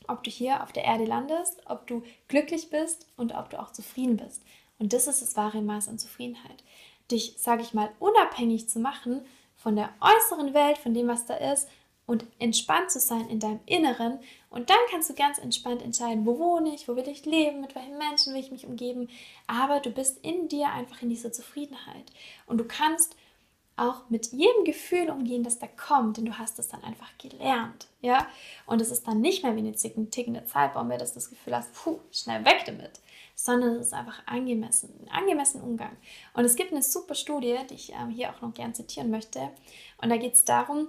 ob 0.09 0.25
du 0.25 0.31
hier 0.31 0.63
auf 0.63 0.73
der 0.73 0.85
Erde 0.85 1.05
landest, 1.05 1.63
ob 1.67 1.87
du 1.87 2.03
glücklich 2.29 2.71
bist 2.71 3.07
und 3.17 3.35
ob 3.35 3.51
du 3.51 3.61
auch 3.61 3.73
zufrieden 3.73 4.17
bist. 4.17 4.43
Und 4.79 4.93
das 4.93 5.07
ist 5.07 5.23
das 5.23 5.37
wahre 5.37 5.63
Maß 5.63 5.89
an 5.89 5.99
Zufriedenheit. 5.99 6.65
Dich, 7.11 7.37
sage 7.39 7.63
ich 7.63 7.75
mal, 7.75 7.91
unabhängig 7.99 8.69
zu 8.69 8.81
machen 8.81 9.23
von 9.57 9.77
der 9.77 9.91
äußeren 10.01 10.55
Welt, 10.55 10.79
von 10.79 10.95
dem, 10.95 11.07
was 11.09 11.27
da 11.27 11.35
ist, 11.35 11.69
und 12.11 12.25
entspannt 12.41 12.91
zu 12.91 12.99
sein 12.99 13.29
in 13.29 13.39
deinem 13.39 13.61
Inneren. 13.67 14.19
Und 14.51 14.69
dann 14.69 14.77
kannst 14.91 15.09
du 15.09 15.15
ganz 15.15 15.39
entspannt 15.39 15.81
entscheiden, 15.81 16.27
wo 16.27 16.41
wohne 16.41 16.75
ich, 16.75 16.89
wo 16.89 16.97
will 16.97 17.07
ich 17.07 17.25
leben, 17.25 17.61
mit 17.61 17.77
welchen 17.77 17.99
Menschen 17.99 18.35
will 18.35 18.41
ich 18.41 18.51
mich 18.51 18.67
umgeben. 18.67 19.09
Aber 19.47 19.79
du 19.79 19.91
bist 19.91 20.19
in 20.25 20.49
dir 20.49 20.71
einfach 20.71 21.03
in 21.03 21.09
dieser 21.09 21.31
Zufriedenheit. 21.31 22.11
Und 22.47 22.59
du 22.59 22.65
kannst 22.65 23.15
auch 23.77 24.11
mit 24.11 24.33
jedem 24.33 24.65
Gefühl 24.65 25.09
umgehen, 25.09 25.45
das 25.45 25.61
da 25.61 25.69
kommt, 25.69 26.17
denn 26.17 26.25
du 26.25 26.37
hast 26.37 26.59
es 26.59 26.67
dann 26.67 26.83
einfach 26.83 27.17
gelernt, 27.17 27.87
ja? 28.03 28.27
Und 28.67 28.83
es 28.83 28.91
ist 28.91 29.07
dann 29.07 29.21
nicht 29.21 29.45
mehr 29.45 29.55
wie 29.55 29.61
eine 29.61 29.73
tickende 29.73 30.45
Zeitbombe, 30.45 30.99
dass 30.99 31.13
du 31.13 31.21
das 31.21 31.31
Gefühl 31.31 31.57
hast, 31.57 31.73
puh, 31.73 32.01
schnell 32.11 32.45
weg 32.45 32.65
damit, 32.67 33.01
sondern 33.37 33.77
es 33.77 33.87
ist 33.87 33.95
einfach 33.95 34.21
angemessen, 34.27 34.93
ein 35.01 35.23
angemessener 35.23 35.63
Umgang. 35.63 35.97
Und 36.35 36.45
es 36.45 36.57
gibt 36.57 36.73
eine 36.73 36.83
super 36.83 37.15
Studie, 37.15 37.57
die 37.71 37.75
ich 37.75 37.93
ähm, 37.93 38.11
hier 38.11 38.31
auch 38.31 38.43
noch 38.43 38.53
gern 38.53 38.75
zitieren 38.75 39.11
möchte. 39.11 39.49
Und 40.03 40.11
da 40.11 40.17
geht 40.17 40.35
es 40.35 40.45
darum, 40.45 40.89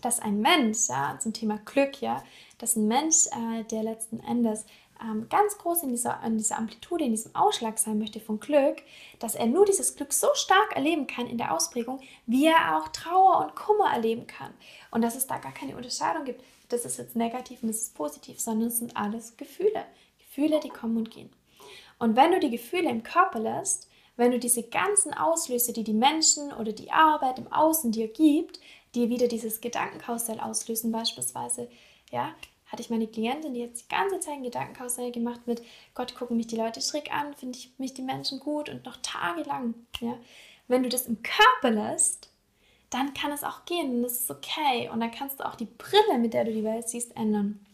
dass 0.00 0.20
ein 0.20 0.40
Mensch, 0.40 0.88
ja, 0.88 1.18
zum 1.20 1.32
Thema 1.32 1.58
Glück, 1.64 2.00
ja, 2.00 2.22
dass 2.58 2.76
ein 2.76 2.88
Mensch, 2.88 3.26
äh, 3.26 3.64
der 3.64 3.82
letzten 3.82 4.20
Endes 4.20 4.64
ähm, 5.02 5.26
ganz 5.28 5.58
groß 5.58 5.82
in 5.82 5.90
dieser, 5.90 6.20
in 6.24 6.38
dieser 6.38 6.58
Amplitude, 6.58 7.04
in 7.04 7.10
diesem 7.10 7.34
Ausschlag 7.34 7.78
sein 7.78 7.98
möchte 7.98 8.20
von 8.20 8.40
Glück, 8.40 8.82
dass 9.18 9.34
er 9.34 9.46
nur 9.46 9.64
dieses 9.64 9.96
Glück 9.96 10.12
so 10.12 10.28
stark 10.34 10.74
erleben 10.74 11.06
kann 11.06 11.26
in 11.26 11.38
der 11.38 11.52
Ausprägung, 11.52 12.00
wie 12.26 12.46
er 12.46 12.76
auch 12.76 12.88
Trauer 12.88 13.44
und 13.44 13.56
Kummer 13.56 13.92
erleben 13.92 14.26
kann. 14.26 14.52
Und 14.90 15.02
dass 15.02 15.16
es 15.16 15.26
da 15.26 15.38
gar 15.38 15.52
keine 15.52 15.76
Unterscheidung 15.76 16.24
gibt, 16.24 16.42
das 16.68 16.84
ist 16.84 16.98
jetzt 16.98 17.16
negativ 17.16 17.62
und 17.62 17.68
das 17.68 17.82
ist 17.82 17.94
positiv, 17.94 18.40
sondern 18.40 18.68
es 18.68 18.78
sind 18.78 18.96
alles 18.96 19.36
Gefühle. 19.36 19.84
Gefühle, 20.18 20.60
die 20.60 20.70
kommen 20.70 20.96
und 20.96 21.10
gehen. 21.10 21.30
Und 21.98 22.16
wenn 22.16 22.32
du 22.32 22.40
die 22.40 22.50
Gefühle 22.50 22.90
im 22.90 23.02
Körper 23.02 23.38
lässt, 23.38 23.88
wenn 24.16 24.30
du 24.30 24.38
diese 24.38 24.62
ganzen 24.62 25.12
Auslöse, 25.12 25.72
die 25.72 25.82
die 25.82 25.92
Menschen 25.92 26.52
oder 26.52 26.72
die 26.72 26.92
Arbeit 26.92 27.38
im 27.38 27.52
Außen 27.52 27.90
dir 27.90 28.08
gibt, 28.08 28.60
die 28.94 29.08
wieder 29.08 29.28
dieses 29.28 29.60
Gedankenkarussell 29.60 30.40
auslösen, 30.40 30.92
beispielsweise, 30.92 31.68
ja, 32.10 32.34
hatte 32.66 32.82
ich 32.82 32.90
meine 32.90 33.06
Klientin, 33.06 33.54
die 33.54 33.60
jetzt 33.60 33.84
die 33.84 33.94
ganze 33.94 34.20
Zeit 34.20 34.34
ein 34.34 34.42
Gedankenkarussell 34.42 35.12
gemacht 35.12 35.46
mit, 35.46 35.62
Gott, 35.94 36.14
gucken 36.14 36.36
mich 36.36 36.46
die 36.46 36.56
Leute 36.56 36.80
schräg 36.80 37.12
an, 37.12 37.34
finde 37.34 37.58
ich 37.58 37.70
mich 37.78 37.94
die 37.94 38.02
Menschen 38.02 38.40
gut 38.40 38.68
und 38.68 38.84
noch 38.84 38.96
tagelang, 39.02 39.74
ja. 40.00 40.16
Wenn 40.66 40.82
du 40.82 40.88
das 40.88 41.06
im 41.06 41.22
Körper 41.22 41.70
lässt, 41.70 42.30
dann 42.88 43.12
kann 43.12 43.32
es 43.32 43.44
auch 43.44 43.64
gehen 43.66 43.96
und 43.96 44.02
das 44.02 44.20
ist 44.20 44.30
okay. 44.30 44.88
Und 44.88 45.00
dann 45.00 45.10
kannst 45.10 45.40
du 45.40 45.46
auch 45.46 45.56
die 45.56 45.66
Brille, 45.66 46.18
mit 46.18 46.32
der 46.32 46.44
du 46.44 46.52
die 46.52 46.64
Welt 46.64 46.88
siehst, 46.88 47.14
ändern. 47.16 47.64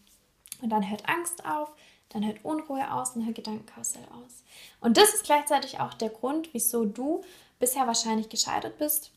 Und 0.60 0.70
dann 0.70 0.90
hört 0.90 1.08
Angst 1.08 1.44
auf, 1.44 1.72
dann 2.08 2.26
hört 2.26 2.44
Unruhe 2.44 2.92
aus 2.92 3.14
und 3.14 3.24
hört 3.24 3.36
Gedankenkarussell 3.36 4.04
aus. 4.24 4.42
Und 4.80 4.96
das 4.96 5.14
ist 5.14 5.24
gleichzeitig 5.24 5.78
auch 5.78 5.94
der 5.94 6.08
Grund, 6.08 6.48
wieso 6.52 6.84
du 6.84 7.22
bisher 7.58 7.86
wahrscheinlich 7.86 8.28
gescheitert 8.28 8.78
bist, 8.78 9.12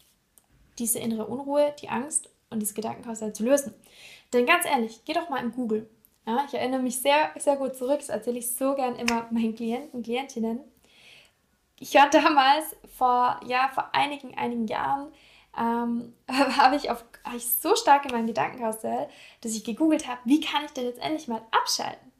diese 0.79 0.99
innere 0.99 1.27
Unruhe, 1.27 1.73
die 1.81 1.89
Angst 1.89 2.29
und 2.49 2.59
dieses 2.59 2.75
Gedankenkarussell 2.75 3.33
zu 3.33 3.43
lösen. 3.43 3.73
Denn 4.31 4.45
ganz 4.45 4.65
ehrlich, 4.65 5.01
geh 5.05 5.13
doch 5.13 5.29
mal 5.29 5.43
in 5.43 5.51
Google. 5.51 5.89
Ja, 6.25 6.45
ich 6.47 6.53
erinnere 6.53 6.81
mich 6.81 7.01
sehr, 7.01 7.31
sehr 7.37 7.57
gut 7.57 7.75
zurück, 7.75 7.99
das 7.99 8.09
erzähle 8.09 8.39
ich 8.39 8.55
so 8.55 8.75
gern 8.75 8.95
immer 8.95 9.27
meinen 9.31 9.55
Klienten, 9.55 10.03
Klientinnen. 10.03 10.59
Ich 11.79 11.93
war 11.95 12.09
damals 12.09 12.75
vor, 12.97 13.39
ja, 13.45 13.69
vor 13.73 13.89
einigen, 13.93 14.37
einigen 14.37 14.67
Jahren, 14.67 15.11
ähm, 15.57 16.13
habe 16.31 16.75
ich, 16.77 16.89
hab 16.89 17.03
ich 17.35 17.45
so 17.45 17.75
stark 17.75 18.05
in 18.05 18.11
meinem 18.11 18.27
Gedankenkarussell, 18.27 19.09
dass 19.41 19.53
ich 19.53 19.63
gegoogelt 19.63 20.07
habe, 20.07 20.21
wie 20.23 20.39
kann 20.39 20.63
ich 20.65 20.71
denn 20.71 20.85
jetzt 20.85 21.01
endlich 21.01 21.27
mal 21.27 21.41
abschalten? 21.51 22.11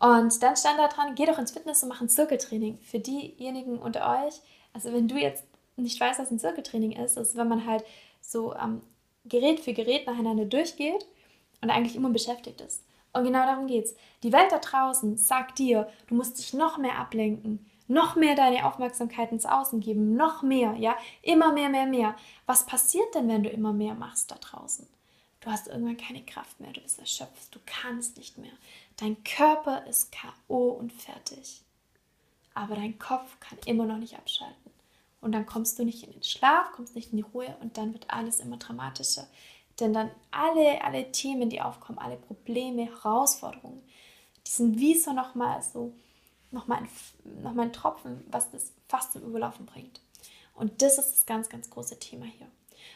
Und 0.00 0.42
dann 0.42 0.56
stand 0.56 0.78
da 0.78 0.88
dran, 0.88 1.14
geh 1.14 1.24
doch 1.24 1.38
ins 1.38 1.52
Fitness 1.52 1.82
und 1.82 1.88
mach 1.88 2.02
ein 2.02 2.08
Zirkeltraining. 2.10 2.78
Für 2.82 2.98
diejenigen 2.98 3.78
unter 3.78 4.26
euch, 4.26 4.34
also 4.74 4.92
wenn 4.92 5.08
du 5.08 5.16
jetzt 5.16 5.44
nicht 5.76 6.00
weißt, 6.00 6.20
was 6.20 6.30
ein 6.30 6.38
Zirkeltraining 6.38 6.92
ist, 6.92 7.16
ist, 7.16 7.36
wenn 7.36 7.48
man 7.48 7.66
halt 7.66 7.84
so 8.20 8.54
ähm, 8.54 8.80
Gerät 9.24 9.60
für 9.60 9.72
Gerät 9.72 10.06
nacheinander 10.06 10.44
durchgeht 10.44 11.06
und 11.60 11.70
eigentlich 11.70 11.96
immer 11.96 12.10
beschäftigt 12.10 12.60
ist. 12.60 12.82
Und 13.12 13.24
genau 13.24 13.46
darum 13.46 13.66
geht's. 13.66 13.94
Die 14.22 14.32
Welt 14.32 14.50
da 14.50 14.58
draußen 14.58 15.16
sagt 15.16 15.58
dir, 15.58 15.88
du 16.08 16.14
musst 16.14 16.38
dich 16.38 16.52
noch 16.52 16.78
mehr 16.78 16.98
ablenken, 16.98 17.64
noch 17.86 18.16
mehr 18.16 18.34
deine 18.34 18.66
Aufmerksamkeit 18.66 19.30
ins 19.30 19.46
Außen 19.46 19.80
geben, 19.80 20.16
noch 20.16 20.42
mehr, 20.42 20.74
ja, 20.74 20.96
immer 21.22 21.52
mehr, 21.52 21.68
mehr, 21.68 21.86
mehr. 21.86 22.16
Was 22.46 22.66
passiert 22.66 23.14
denn, 23.14 23.28
wenn 23.28 23.42
du 23.42 23.50
immer 23.50 23.72
mehr 23.72 23.94
machst 23.94 24.30
da 24.30 24.36
draußen? 24.36 24.86
Du 25.40 25.50
hast 25.50 25.68
irgendwann 25.68 25.98
keine 25.98 26.22
Kraft 26.24 26.58
mehr, 26.58 26.72
du 26.72 26.80
bist 26.80 26.98
erschöpft, 26.98 27.54
du 27.54 27.60
kannst 27.66 28.16
nicht 28.16 28.38
mehr. 28.38 28.52
Dein 28.96 29.22
Körper 29.24 29.86
ist 29.86 30.10
KO 30.12 30.70
und 30.70 30.92
fertig. 30.92 31.60
Aber 32.54 32.76
dein 32.76 32.98
Kopf 32.98 33.38
kann 33.40 33.58
immer 33.66 33.84
noch 33.84 33.98
nicht 33.98 34.16
abschalten. 34.16 34.73
Und 35.24 35.32
dann 35.32 35.46
kommst 35.46 35.78
du 35.78 35.86
nicht 35.86 36.04
in 36.04 36.12
den 36.12 36.22
Schlaf, 36.22 36.72
kommst 36.72 36.94
nicht 36.94 37.12
in 37.12 37.16
die 37.16 37.24
Ruhe 37.32 37.56
und 37.62 37.78
dann 37.78 37.94
wird 37.94 38.10
alles 38.10 38.40
immer 38.40 38.58
dramatischer. 38.58 39.26
Denn 39.80 39.94
dann 39.94 40.10
alle, 40.30 40.84
alle 40.84 41.10
Themen, 41.12 41.48
die 41.48 41.62
aufkommen, 41.62 41.98
alle 41.98 42.16
Probleme, 42.16 42.84
Herausforderungen, 42.84 43.82
die 44.46 44.50
sind 44.50 44.78
wie 44.78 44.94
so 44.94 45.14
nochmal 45.14 45.62
so, 45.62 45.94
nochmal 46.50 46.80
ein, 46.82 47.42
noch 47.42 47.56
ein 47.56 47.72
Tropfen, 47.72 48.22
was 48.30 48.50
das 48.50 48.74
fast 48.86 49.14
zum 49.14 49.22
Überlaufen 49.22 49.64
bringt. 49.64 50.02
Und 50.54 50.82
das 50.82 50.98
ist 50.98 51.12
das 51.12 51.24
ganz, 51.24 51.48
ganz 51.48 51.70
große 51.70 51.98
Thema 51.98 52.26
hier. 52.26 52.46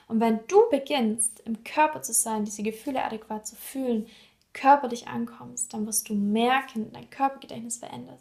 Und 0.06 0.20
wenn 0.20 0.40
du 0.48 0.68
beginnst, 0.70 1.40
im 1.46 1.64
Körper 1.64 2.02
zu 2.02 2.12
sein, 2.12 2.44
diese 2.44 2.62
Gefühle 2.62 3.02
adäquat 3.02 3.46
zu 3.46 3.56
fühlen, 3.56 4.06
körperlich 4.52 5.08
ankommst, 5.08 5.72
dann 5.72 5.86
wirst 5.86 6.10
du 6.10 6.14
merken, 6.14 6.92
dein 6.92 7.08
Körpergedächtnis 7.08 7.78
verändert. 7.78 8.20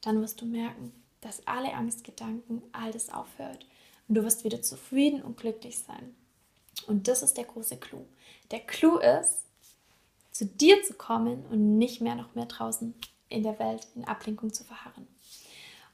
Dann 0.00 0.20
wirst 0.20 0.40
du 0.40 0.44
merken, 0.44 0.92
dass 1.24 1.46
alle 1.46 1.72
Angstgedanken, 1.72 2.62
all 2.72 2.92
das 2.92 3.08
aufhört. 3.08 3.66
Und 4.06 4.16
du 4.16 4.22
wirst 4.22 4.44
wieder 4.44 4.60
zufrieden 4.60 5.22
und 5.22 5.38
glücklich 5.38 5.78
sein. 5.78 6.14
Und 6.86 7.08
das 7.08 7.22
ist 7.22 7.36
der 7.36 7.44
große 7.44 7.78
Clou. 7.78 8.04
Der 8.50 8.60
Clou 8.60 8.98
ist, 8.98 9.44
zu 10.30 10.44
dir 10.44 10.82
zu 10.82 10.94
kommen 10.94 11.46
und 11.46 11.78
nicht 11.78 12.00
mehr 12.00 12.14
noch 12.14 12.34
mehr 12.34 12.46
draußen 12.46 12.94
in 13.30 13.42
der 13.42 13.58
Welt 13.58 13.86
in 13.94 14.04
Ablenkung 14.04 14.52
zu 14.52 14.64
verharren. 14.64 15.06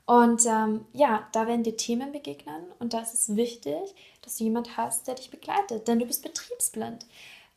Und 0.07 0.45
ähm, 0.47 0.87
ja, 0.93 1.29
da 1.33 1.47
werden 1.47 1.63
dir 1.63 1.77
Themen 1.77 2.11
begegnen 2.11 2.65
und 2.81 2.95
da 2.95 3.01
ist 3.01 3.15
es 3.15 3.37
wichtig, 3.37 3.95
dass 4.23 4.37
du 4.37 4.45
jemand 4.45 4.77
hast, 4.77 5.07
der 5.07 5.15
dich 5.15 5.31
begleitet, 5.31 5.87
denn 5.87 6.01
du 6.01 6.07
bist 6.07 6.23
betriebsblind. 6.23 7.07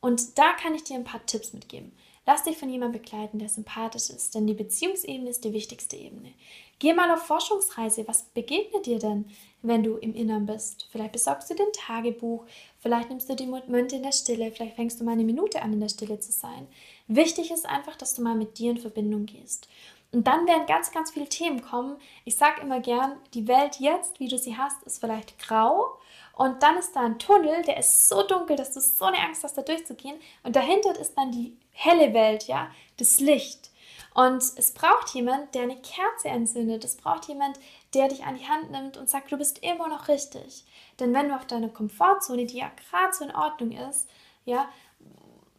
Und 0.01 0.37
da 0.37 0.53
kann 0.53 0.75
ich 0.75 0.83
dir 0.83 0.95
ein 0.95 1.03
paar 1.05 1.25
Tipps 1.25 1.53
mitgeben. 1.53 1.93
Lass 2.25 2.43
dich 2.43 2.57
von 2.57 2.69
jemandem 2.69 3.01
begleiten, 3.01 3.39
der 3.39 3.49
sympathisch 3.49 4.09
ist, 4.09 4.33
denn 4.33 4.47
die 4.47 4.53
Beziehungsebene 4.53 5.29
ist 5.29 5.43
die 5.43 5.51
wichtigste 5.51 5.97
Ebene. 5.97 6.33
Geh 6.79 6.93
mal 6.93 7.11
auf 7.11 7.23
Forschungsreise. 7.23 8.07
Was 8.07 8.23
begegnet 8.23 8.85
dir 8.85 8.99
denn, 8.99 9.25
wenn 9.61 9.83
du 9.83 9.97
im 9.97 10.15
Innern 10.15 10.45
bist? 10.45 10.87
Vielleicht 10.91 11.11
besorgst 11.11 11.49
du 11.49 11.55
dir 11.55 11.63
ein 11.63 11.73
Tagebuch, 11.73 12.45
vielleicht 12.79 13.09
nimmst 13.09 13.29
du 13.29 13.35
die 13.35 13.45
Momente 13.45 13.97
in 13.97 14.03
der 14.03 14.11
Stille, 14.11 14.51
vielleicht 14.51 14.75
fängst 14.75 14.99
du 14.99 15.03
mal 15.03 15.11
eine 15.11 15.23
Minute 15.23 15.61
an, 15.61 15.73
in 15.73 15.79
der 15.79 15.89
Stille 15.89 16.19
zu 16.19 16.31
sein. 16.31 16.67
Wichtig 17.07 17.51
ist 17.51 17.65
einfach, 17.65 17.95
dass 17.97 18.15
du 18.15 18.21
mal 18.21 18.35
mit 18.35 18.57
dir 18.57 18.71
in 18.71 18.77
Verbindung 18.77 19.25
gehst. 19.25 19.67
Und 20.13 20.27
dann 20.27 20.45
werden 20.45 20.67
ganz, 20.67 20.91
ganz 20.91 21.11
viele 21.11 21.27
Themen 21.27 21.61
kommen. 21.61 21.97
Ich 22.23 22.35
sage 22.35 22.61
immer 22.61 22.79
gern, 22.79 23.13
die 23.33 23.47
Welt 23.47 23.79
jetzt, 23.79 24.19
wie 24.19 24.27
du 24.27 24.37
sie 24.37 24.55
hast, 24.55 24.83
ist 24.83 24.99
vielleicht 24.99 25.39
grau. 25.39 25.97
Und 26.35 26.63
dann 26.63 26.77
ist 26.77 26.95
da 26.95 27.01
ein 27.01 27.19
Tunnel, 27.19 27.61
der 27.63 27.77
ist 27.77 28.09
so 28.09 28.23
dunkel, 28.23 28.55
dass 28.55 28.73
du 28.73 28.81
so 28.81 29.05
eine 29.05 29.19
Angst 29.19 29.43
hast, 29.43 29.55
da 29.57 29.61
durchzugehen. 29.61 30.19
Und 30.41 30.55
dahinter 30.55 30.99
ist 30.99 31.15
dann 31.15 31.31
die 31.31 31.55
helle 31.71 32.13
Welt, 32.13 32.47
ja, 32.47 32.71
das 32.97 33.19
Licht. 33.19 33.69
Und 34.15 34.43
es 34.57 34.73
braucht 34.73 35.13
jemand, 35.13 35.53
der 35.53 35.63
eine 35.63 35.77
Kerze 35.81 36.29
entzündet. 36.29 36.83
Es 36.83 36.97
braucht 36.97 37.27
jemand, 37.27 37.59
der 37.93 38.07
dich 38.07 38.23
an 38.23 38.37
die 38.37 38.47
Hand 38.47 38.71
nimmt 38.71 38.97
und 38.97 39.09
sagt, 39.09 39.31
du 39.31 39.37
bist 39.37 39.63
immer 39.63 39.87
noch 39.87 40.07
richtig. 40.07 40.65
Denn 40.99 41.13
wenn 41.13 41.29
du 41.29 41.35
auf 41.35 41.45
deine 41.45 41.69
Komfortzone, 41.69 42.45
die 42.45 42.57
ja 42.57 42.71
gerade 42.89 43.13
so 43.13 43.25
in 43.25 43.35
Ordnung 43.35 43.71
ist, 43.71 44.09
ja, 44.45 44.67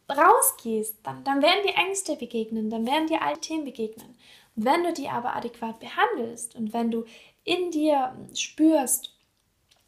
rausgehst, 0.09 0.97
dann, 1.03 1.23
dann 1.23 1.41
werden 1.41 1.65
die 1.65 1.73
Ängste 1.73 2.15
begegnen, 2.15 2.69
dann 2.69 2.85
werden 2.85 3.07
dir 3.07 3.21
alle 3.21 3.39
Themen 3.39 3.65
begegnen. 3.65 4.17
Wenn 4.55 4.83
du 4.83 4.93
die 4.93 5.09
aber 5.09 5.35
adäquat 5.35 5.79
behandelst 5.79 6.55
und 6.55 6.73
wenn 6.73 6.91
du 6.91 7.05
in 7.43 7.71
dir 7.71 8.15
spürst, 8.33 9.14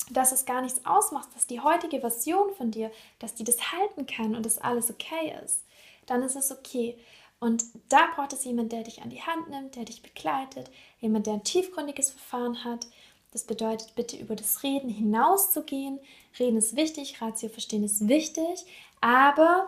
dass 0.10 0.32
es 0.32 0.46
gar 0.46 0.62
nichts 0.62 0.86
ausmacht, 0.86 1.30
dass 1.36 1.48
die 1.48 1.62
heutige 1.62 2.00
Version 2.00 2.54
von 2.56 2.72
dir, 2.72 2.92
dass 3.20 3.36
die 3.36 3.44
das 3.44 3.72
halten 3.72 4.06
kann 4.06 4.36
und 4.36 4.46
dass 4.46 4.58
alles 4.58 4.90
okay 4.90 5.36
ist, 5.44 5.64
dann 6.06 6.24
ist 6.24 6.36
es 6.36 6.52
okay. 6.52 6.98
Und 7.40 7.66
da 7.90 8.08
braucht 8.16 8.34
es 8.34 8.46
jemand, 8.46 8.72
der 8.72 8.84
dich 8.84 9.02
an 9.02 9.10
die 9.10 9.22
Hand 9.22 9.50
nimmt, 9.50 9.76
der 9.76 9.86
dich 9.86 10.02
begleitet, 10.02 10.72
jemand, 11.00 11.28
der 11.28 11.34
ein 11.34 11.44
tiefgründiges 11.44 12.12
Verfahren 12.12 12.64
hat. 12.64 12.88
Das 13.32 13.44
bedeutet, 13.44 13.94
bitte 13.96 14.18
über 14.18 14.36
das 14.36 14.64
Reden 14.64 14.90
hinauszugehen. 14.90 16.00
Reden 16.40 16.58
ist 16.58 16.76
wichtig, 16.76 17.22
Ratio 17.22 17.50
verstehen 17.50 17.84
ist 17.84 18.08
wichtig, 18.08 18.66
aber 19.02 19.68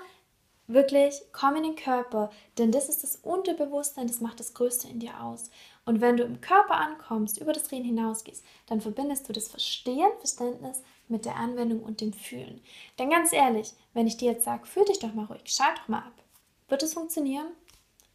wirklich 0.70 1.22
komm 1.32 1.58
in 1.58 1.64
den 1.64 1.76
Körper, 1.76 2.30
denn 2.58 2.72
das 2.72 2.90
ist 2.90 3.04
das 3.04 3.18
Unterbewusstsein, 3.18 4.08
das 4.08 4.22
macht 4.22 4.40
das 4.40 4.54
Größte 4.54 4.88
in 4.88 5.00
dir 5.00 5.22
aus. 5.22 5.50
Und 5.90 6.02
wenn 6.02 6.18
du 6.18 6.24
im 6.24 6.40
Körper 6.40 6.76
ankommst, 6.76 7.42
über 7.42 7.52
das 7.52 7.72
Reden 7.72 7.86
hinausgehst, 7.86 8.46
dann 8.68 8.80
verbindest 8.80 9.28
du 9.28 9.34
das 9.34 9.48
Verstehen, 9.48 10.12
Verständnis 10.20 10.84
mit 11.08 11.26
der 11.26 11.36
Anwendung 11.36 11.82
und 11.82 12.00
dem 12.00 12.14
Fühlen. 12.14 12.62
Denn 13.00 13.10
ganz 13.10 13.34
ehrlich, 13.34 13.74
wenn 13.96 14.06
ich 14.06 14.16
dir 14.16 14.34
jetzt 14.34 14.44
sage, 14.44 14.68
fühl 14.68 14.86
dich 14.86 15.00
doch 15.00 15.16
mal 15.16 15.26
ruhig, 15.26 15.42
schalt 15.46 15.80
doch 15.80 15.88
mal 15.88 16.04
ab, 16.04 16.14
wird 16.68 16.84
es 16.84 16.94
funktionieren? 16.94 17.48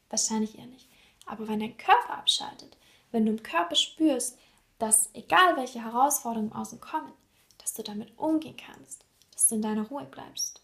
Wahrscheinlich 0.09 0.57
eher 0.57 0.67
nicht. 0.67 0.89
Aber 1.27 1.49
wenn 1.49 1.59
dein 1.59 1.77
Körper 1.77 2.17
abschaltet, 2.17 2.77
wenn 3.11 3.27
du 3.27 3.33
im 3.33 3.43
Körper 3.43 3.75
spürst, 3.75 4.39
dass 4.79 5.11
egal 5.13 5.57
welche 5.57 5.83
Herausforderungen 5.83 6.53
Außen 6.53 6.81
kommen, 6.81 7.13
dass 7.59 7.75
du 7.75 7.83
damit 7.83 8.17
umgehen 8.17 8.57
kannst, 8.57 9.05
dass 9.33 9.49
du 9.49 9.57
in 9.57 9.63
deiner 9.63 9.89
Ruhe 9.89 10.05
bleibst, 10.05 10.63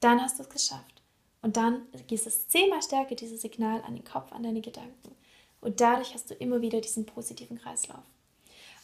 dann 0.00 0.20
hast 0.20 0.40
du 0.40 0.42
es 0.42 0.50
geschafft. 0.50 1.00
Und 1.42 1.56
dann 1.56 1.86
gehst 2.08 2.26
es 2.26 2.48
zehnmal 2.48 2.82
stärker, 2.82 3.14
dieses 3.14 3.40
Signal 3.40 3.82
an 3.82 3.94
den 3.94 4.04
Kopf, 4.04 4.32
an 4.32 4.42
deine 4.42 4.62
Gedanken. 4.62 5.14
Und 5.60 5.80
dadurch 5.80 6.14
hast 6.14 6.30
du 6.30 6.34
immer 6.34 6.60
wieder 6.60 6.80
diesen 6.80 7.06
positiven 7.06 7.58
Kreislauf. 7.58 8.02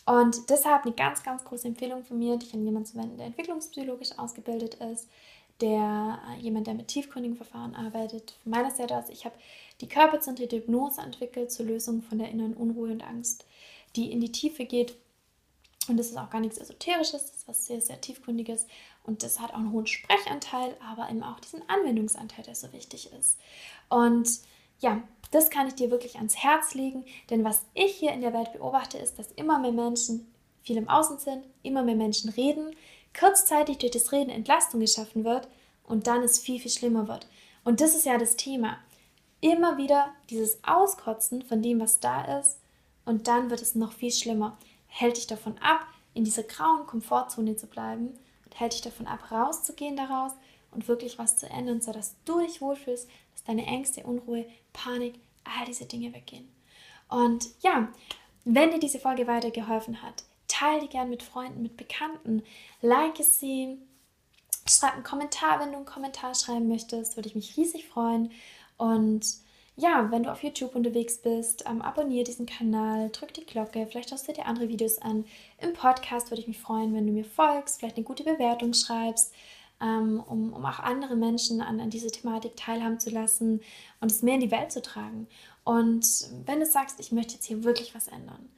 Und 0.05 0.51
deshalb 0.51 0.85
eine 0.85 0.95
ganz, 0.95 1.23
ganz 1.23 1.45
große 1.45 1.67
Empfehlung 1.67 2.05
von 2.05 2.19
mir, 2.19 2.37
dich 2.37 2.55
an 2.55 2.65
jemanden 2.65 2.87
zu 2.87 2.97
wenden, 2.97 3.17
der 3.17 3.27
entwicklungspsychologisch 3.27 4.17
ausgebildet 4.19 4.75
ist, 4.75 5.09
der 5.61 6.21
äh, 6.31 6.41
jemand, 6.41 6.69
der 6.69 6.75
mit 6.75 6.89
tiefgründigen 6.89 7.37
Verfahren 7.37 7.75
arbeitet. 7.75 8.37
Von 8.43 8.53
meiner 8.53 8.71
Seite 8.71 8.97
aus, 8.97 9.09
ich 9.09 9.25
habe 9.25 9.35
die 9.81 9.89
körperzentrierte 9.89 10.57
Hypnose 10.57 11.01
entwickelt 11.01 11.51
zur 11.51 11.67
Lösung 11.67 12.03
von 12.03 12.19
der 12.19 12.31
inneren 12.31 12.55
Unruhe 12.55 12.93
und 12.93 13.03
Angst, 13.03 13.45
die 13.97 14.13
in 14.13 14.21
die 14.21 14.33
Tiefe 14.33 14.65
geht. 14.65 14.97
Und 15.89 15.97
das 15.97 16.09
ist 16.09 16.19
auch 16.19 16.31
gar 16.31 16.41
nichts 16.41 16.59
Esoterisches, 16.59 17.27
das 17.27 17.37
ist 17.37 17.49
was 17.49 17.67
sehr, 17.67 17.81
sehr 17.81 18.01
Tiefgründiges. 18.01 18.67
Und 19.03 19.23
das 19.23 19.41
hat 19.41 19.53
auch 19.53 19.59
einen 19.59 19.73
hohen 19.73 19.87
Sprechanteil, 19.87 20.77
aber 20.85 21.09
eben 21.09 21.23
auch 21.23 21.41
diesen 21.41 21.69
Anwendungsanteil, 21.69 22.45
der 22.45 22.55
so 22.55 22.73
wichtig 22.73 23.13
ist. 23.13 23.39
Und 23.89 24.41
ja, 24.81 25.03
das 25.31 25.51
kann 25.51 25.67
ich 25.67 25.75
dir 25.75 25.91
wirklich 25.91 26.17
ans 26.17 26.37
Herz 26.37 26.75
legen, 26.75 27.05
denn 27.31 27.45
was 27.45 27.65
ich 27.75 27.97
hier 27.97 28.13
in 28.13 28.21
der 28.21 28.33
Welt 28.33 28.53
beobachte, 28.53 28.99
ist, 28.99 29.19
dass 29.19 29.33
immer 29.33 29.59
mehr 29.59 29.73
Menschen 29.73 30.33
viel 30.63 30.77
im 30.77 30.89
Außen 30.89 31.19
sind, 31.19 31.45
immer 31.63 31.83
mehr 31.83 31.95
Menschen 31.97 32.31
reden, 32.31 32.75
kurzzeitig 33.19 33.79
durch 33.79 33.93
das 33.93 34.13
Reden 34.13 34.31
Entlastung 34.31 34.81
geschaffen 34.81 35.25
wird 35.25 35.49
und 35.85 36.07
dann 36.07 36.23
es 36.23 36.39
viel, 36.39 36.61
viel 36.61 36.71
schlimmer 36.71 37.09
wird. 37.09 37.27
Und 37.65 37.81
das 37.81 37.95
ist 37.95 38.07
ja 38.07 38.19
das 38.19 38.37
Thema. 38.37 38.79
Immer 39.41 39.79
wieder 39.79 40.09
dieses 40.31 40.63
Auskotzen 40.65 41.43
von 41.43 41.63
dem, 41.63 41.81
was 41.81 42.01
da 42.01 42.39
ist 42.39 42.59
und 43.05 43.29
dann 43.29 43.51
wird 43.51 43.63
es 43.63 43.75
noch 43.75 43.93
viel 43.93 44.11
schlimmer. 44.11 44.59
Hält 44.89 45.17
dich 45.17 45.27
davon 45.27 45.59
ab, 45.59 45.87
in 46.15 46.25
dieser 46.25 46.43
grauen 46.43 46.87
Komfortzone 46.87 47.57
zu 47.57 47.67
bleiben 47.67 48.19
und 48.45 48.61
hält 48.61 48.73
dich 48.73 48.81
davon 48.83 49.07
ab, 49.07 49.31
rauszugehen 49.31 49.97
daraus 49.97 50.33
und 50.77 50.87
wirklich 50.89 51.19
was 51.19 51.39
zu 51.39 51.49
ändern, 51.49 51.81
sodass 51.81 52.15
du 52.27 52.39
dich 52.41 52.61
wohlfühlst, 52.61 53.09
dass 53.33 53.45
deine 53.45 53.67
Ängste, 53.67 54.05
Unruhe, 54.05 54.45
Panik, 54.73 55.15
all 55.43 55.65
diese 55.67 55.87
Dinge 55.87 56.15
weggehen. 56.15 56.49
Und 57.09 57.49
ja, 57.63 57.89
wenn 58.45 58.71
dir 58.71 58.79
diese 58.79 58.99
Folge 58.99 59.27
weitergeholfen 59.27 60.03
hat, 60.03 60.25
teile 60.49 60.83
die 60.83 60.89
gern 60.89 61.09
mit 61.09 61.23
Freunden, 61.23 61.63
mit 61.63 61.77
Bekannten, 61.77 62.43
like 62.83 63.17
sie, 63.25 63.79
schreib 64.69 64.95
einen 64.95 65.03
Kommentar, 65.03 65.61
wenn 65.61 65.71
du 65.71 65.77
einen 65.77 65.87
Kommentar 65.87 66.35
schreiben 66.35 66.69
möchtest, 66.69 67.17
würde 67.17 67.29
ich 67.29 67.35
mich 67.35 67.57
riesig 67.57 67.89
freuen. 67.89 68.31
Und 68.77 69.25
ja, 69.77 70.11
wenn 70.11 70.25
du 70.25 70.33
auf 70.33 70.43
YouTube 70.43 70.75
unterwegs 70.75 71.19
bist, 71.19 71.65
ähm, 71.67 71.83
abonniere 71.83 72.25
diesen 72.25 72.47
Kanal, 72.47 73.11
drück 73.11 73.33
die 73.35 73.45
Glocke, 73.45 73.87
vielleicht 73.87 74.11
schaust 74.11 74.29
du 74.29 74.33
dir 74.33 74.47
andere 74.47 74.69
Videos 74.69 74.99
an. 74.99 75.25
Im 75.59 75.73
Podcast 75.73 76.31
würde 76.31 76.41
ich 76.41 76.49
mich 76.49 76.59
freuen, 76.59 76.95
wenn 76.95 77.07
du 77.07 77.13
mir 77.13 77.25
folgst, 77.25 77.79
vielleicht 77.79 77.97
eine 77.97 78.05
gute 78.05 78.25
Bewertung 78.25 78.75
schreibst, 78.75 79.33
ähm, 79.81 80.23
um, 80.27 80.53
um 80.53 80.65
auch 80.65 80.81
andere 80.81 81.17
Menschen 81.17 81.61
an, 81.61 81.81
an 81.81 81.91
diese 81.91 82.11
Thematik 82.11 82.57
teilhaben 82.57 82.99
zu 82.99 83.11
lassen 83.11 83.61
und 84.01 84.11
es 84.11 84.23
mehr 84.23 84.35
in 84.35 84.41
die 84.41 84.51
Welt 84.51 84.73
zu 84.73 84.83
tragen. 84.83 85.27
Und 85.65 86.07
wenn 86.45 86.61
du 86.61 86.67
sagst, 86.67 87.01
ich 87.01 87.13
möchte 87.13 87.35
jetzt 87.35 87.47
hier 87.47 87.65
wirklich 87.65 87.95
was 87.95 88.09
ändern, 88.09 88.49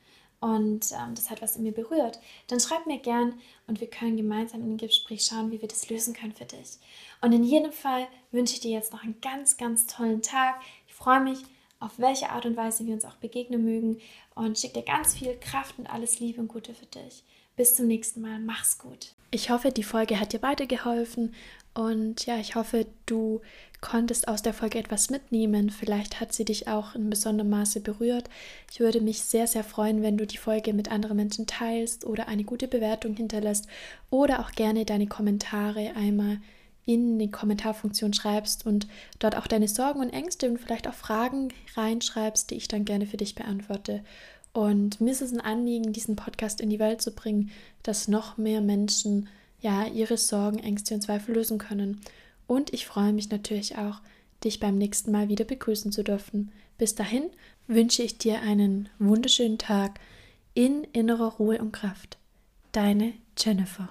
und 0.41 0.93
ähm, 0.93 1.15
das 1.15 1.31
hat 1.31 1.43
was 1.43 1.57
in 1.57 1.65
mir 1.65 1.73
berührt, 1.73 2.21
dann 2.47 2.61
schreib 2.61 2.87
mir 2.87 2.99
gern 2.99 3.35
und 3.67 3.81
wir 3.81 3.91
können 3.91 4.17
gemeinsam 4.17 4.63
in 4.63 4.75
ein 4.75 4.77
Gespräch 4.77 5.25
schauen, 5.25 5.51
wie 5.51 5.61
wir 5.61 5.69
das 5.69 5.91
lösen 5.91 6.15
können 6.15 6.33
für 6.33 6.45
dich. 6.45 6.79
Und 7.21 7.33
in 7.33 7.43
jedem 7.43 7.73
Fall 7.73 8.07
wünsche 8.31 8.55
ich 8.55 8.61
dir 8.61 8.71
jetzt 8.71 8.93
noch 8.93 9.03
einen 9.03 9.21
ganz, 9.21 9.57
ganz 9.57 9.87
tollen 9.87 10.23
Tag. 10.23 10.61
Ich 10.87 10.95
freue 10.95 11.21
mich, 11.21 11.41
auf 11.81 11.99
welche 11.99 12.31
Art 12.31 12.47
und 12.47 12.57
Weise 12.57 12.87
wir 12.87 12.95
uns 12.95 13.05
auch 13.05 13.17
begegnen 13.17 13.65
mögen 13.65 14.01
und 14.35 14.59
schicke 14.59 14.81
dir 14.81 14.85
ganz 14.85 15.17
viel 15.17 15.37
Kraft 15.39 15.79
und 15.79 15.89
alles 15.89 16.21
Liebe 16.21 16.41
und 16.41 16.49
Gute 16.49 16.75
für 16.75 16.87
dich. 16.87 17.25
Bis 17.59 17.75
zum 17.75 17.88
nächsten 17.88 18.21
Mal. 18.21 18.38
Mach's 18.38 18.79
gut. 18.79 19.15
Ich 19.33 19.50
hoffe, 19.50 19.73
die 19.73 19.83
Folge 19.83 20.21
hat 20.21 20.33
dir 20.33 20.43
weitergeholfen 20.43 21.35
und 21.75 22.25
ja, 22.25 22.38
ich 22.38 22.55
hoffe, 22.55 22.87
du 23.05 23.41
konntest 23.81 24.29
aus 24.29 24.43
der 24.43 24.55
Folge 24.55 24.79
etwas 24.79 25.11
mitnehmen. 25.11 25.71
Vielleicht 25.71 26.21
hat 26.21 26.33
sie 26.33 26.45
dich 26.45 26.69
auch 26.69 26.95
in 26.95 27.11
besonderem 27.11 27.50
Maße 27.50 27.81
berührt. 27.81 28.31
Ich 28.71 28.79
würde 28.79 29.00
mich 29.00 29.23
sehr, 29.23 29.49
sehr 29.49 29.65
freuen, 29.65 30.03
wenn 30.03 30.17
du 30.17 30.25
die 30.25 30.37
Folge 30.37 30.73
mit 30.73 30.93
anderen 30.93 31.17
Menschen 31.17 31.49
teilst 31.49 32.07
oder 32.07 32.29
eine 32.29 32.45
gute 32.45 32.69
Bewertung 32.69 33.17
hinterlässt 33.17 33.67
oder 34.09 34.38
auch 34.38 34.53
gerne 34.53 34.85
deine 34.85 35.09
Kommentare 35.09 35.97
einmal 35.97 36.38
in 36.87 37.19
die 37.19 37.31
Kommentarfunktion 37.31 38.15
schreibst 38.15 38.67
und 38.67 38.87
dort 39.19 39.37
auch 39.37 39.49
deine 39.49 39.67
Sorgen 39.67 39.99
und 39.99 40.11
Ängste 40.11 40.49
und 40.49 40.59
vielleicht 40.59 40.87
auch 40.87 40.95
Fragen 40.95 41.49
reinschreibst, 41.75 42.50
die 42.50 42.55
ich 42.55 42.69
dann 42.69 42.85
gerne 42.85 43.07
für 43.07 43.17
dich 43.17 43.35
beantworte. 43.35 44.05
Und 44.52 45.00
mir 45.00 45.11
ist 45.11 45.23
es 45.23 45.33
ein 45.33 45.40
Anliegen, 45.40 45.93
diesen 45.93 46.17
Podcast 46.17 46.61
in 46.61 46.71
die 46.71 46.78
Welt 46.78 47.00
zu 47.00 47.12
bringen, 47.12 47.50
dass 47.83 48.09
noch 48.09 48.37
mehr 48.37 48.61
Menschen 48.61 49.28
ja, 49.61 49.87
ihre 49.87 50.17
Sorgen, 50.17 50.59
Ängste 50.59 50.95
und 50.95 51.02
Zweifel 51.02 51.35
lösen 51.35 51.59
können. 51.59 52.00
Und 52.47 52.73
ich 52.73 52.87
freue 52.87 53.12
mich 53.12 53.31
natürlich 53.31 53.76
auch, 53.76 54.00
dich 54.45 54.61
beim 54.61 54.78
nächsten 54.78 55.11
Mal 55.11 55.28
wieder 55.28 55.45
begrüßen 55.45 55.93
zu 55.93 56.05
dürfen. 56.05 56.52
Bis 56.78 56.95
dahin 56.95 57.31
wünsche 57.67 58.02
ich 58.02 58.19
dir 58.19 58.40
einen 58.40 58.88
wunderschönen 58.99 59.59
Tag 59.59 59.99
in 60.55 60.85
innerer 60.93 61.35
Ruhe 61.35 61.59
und 61.59 61.73
Kraft. 61.73 62.19
Deine 62.73 63.14
Jennifer. 63.37 63.88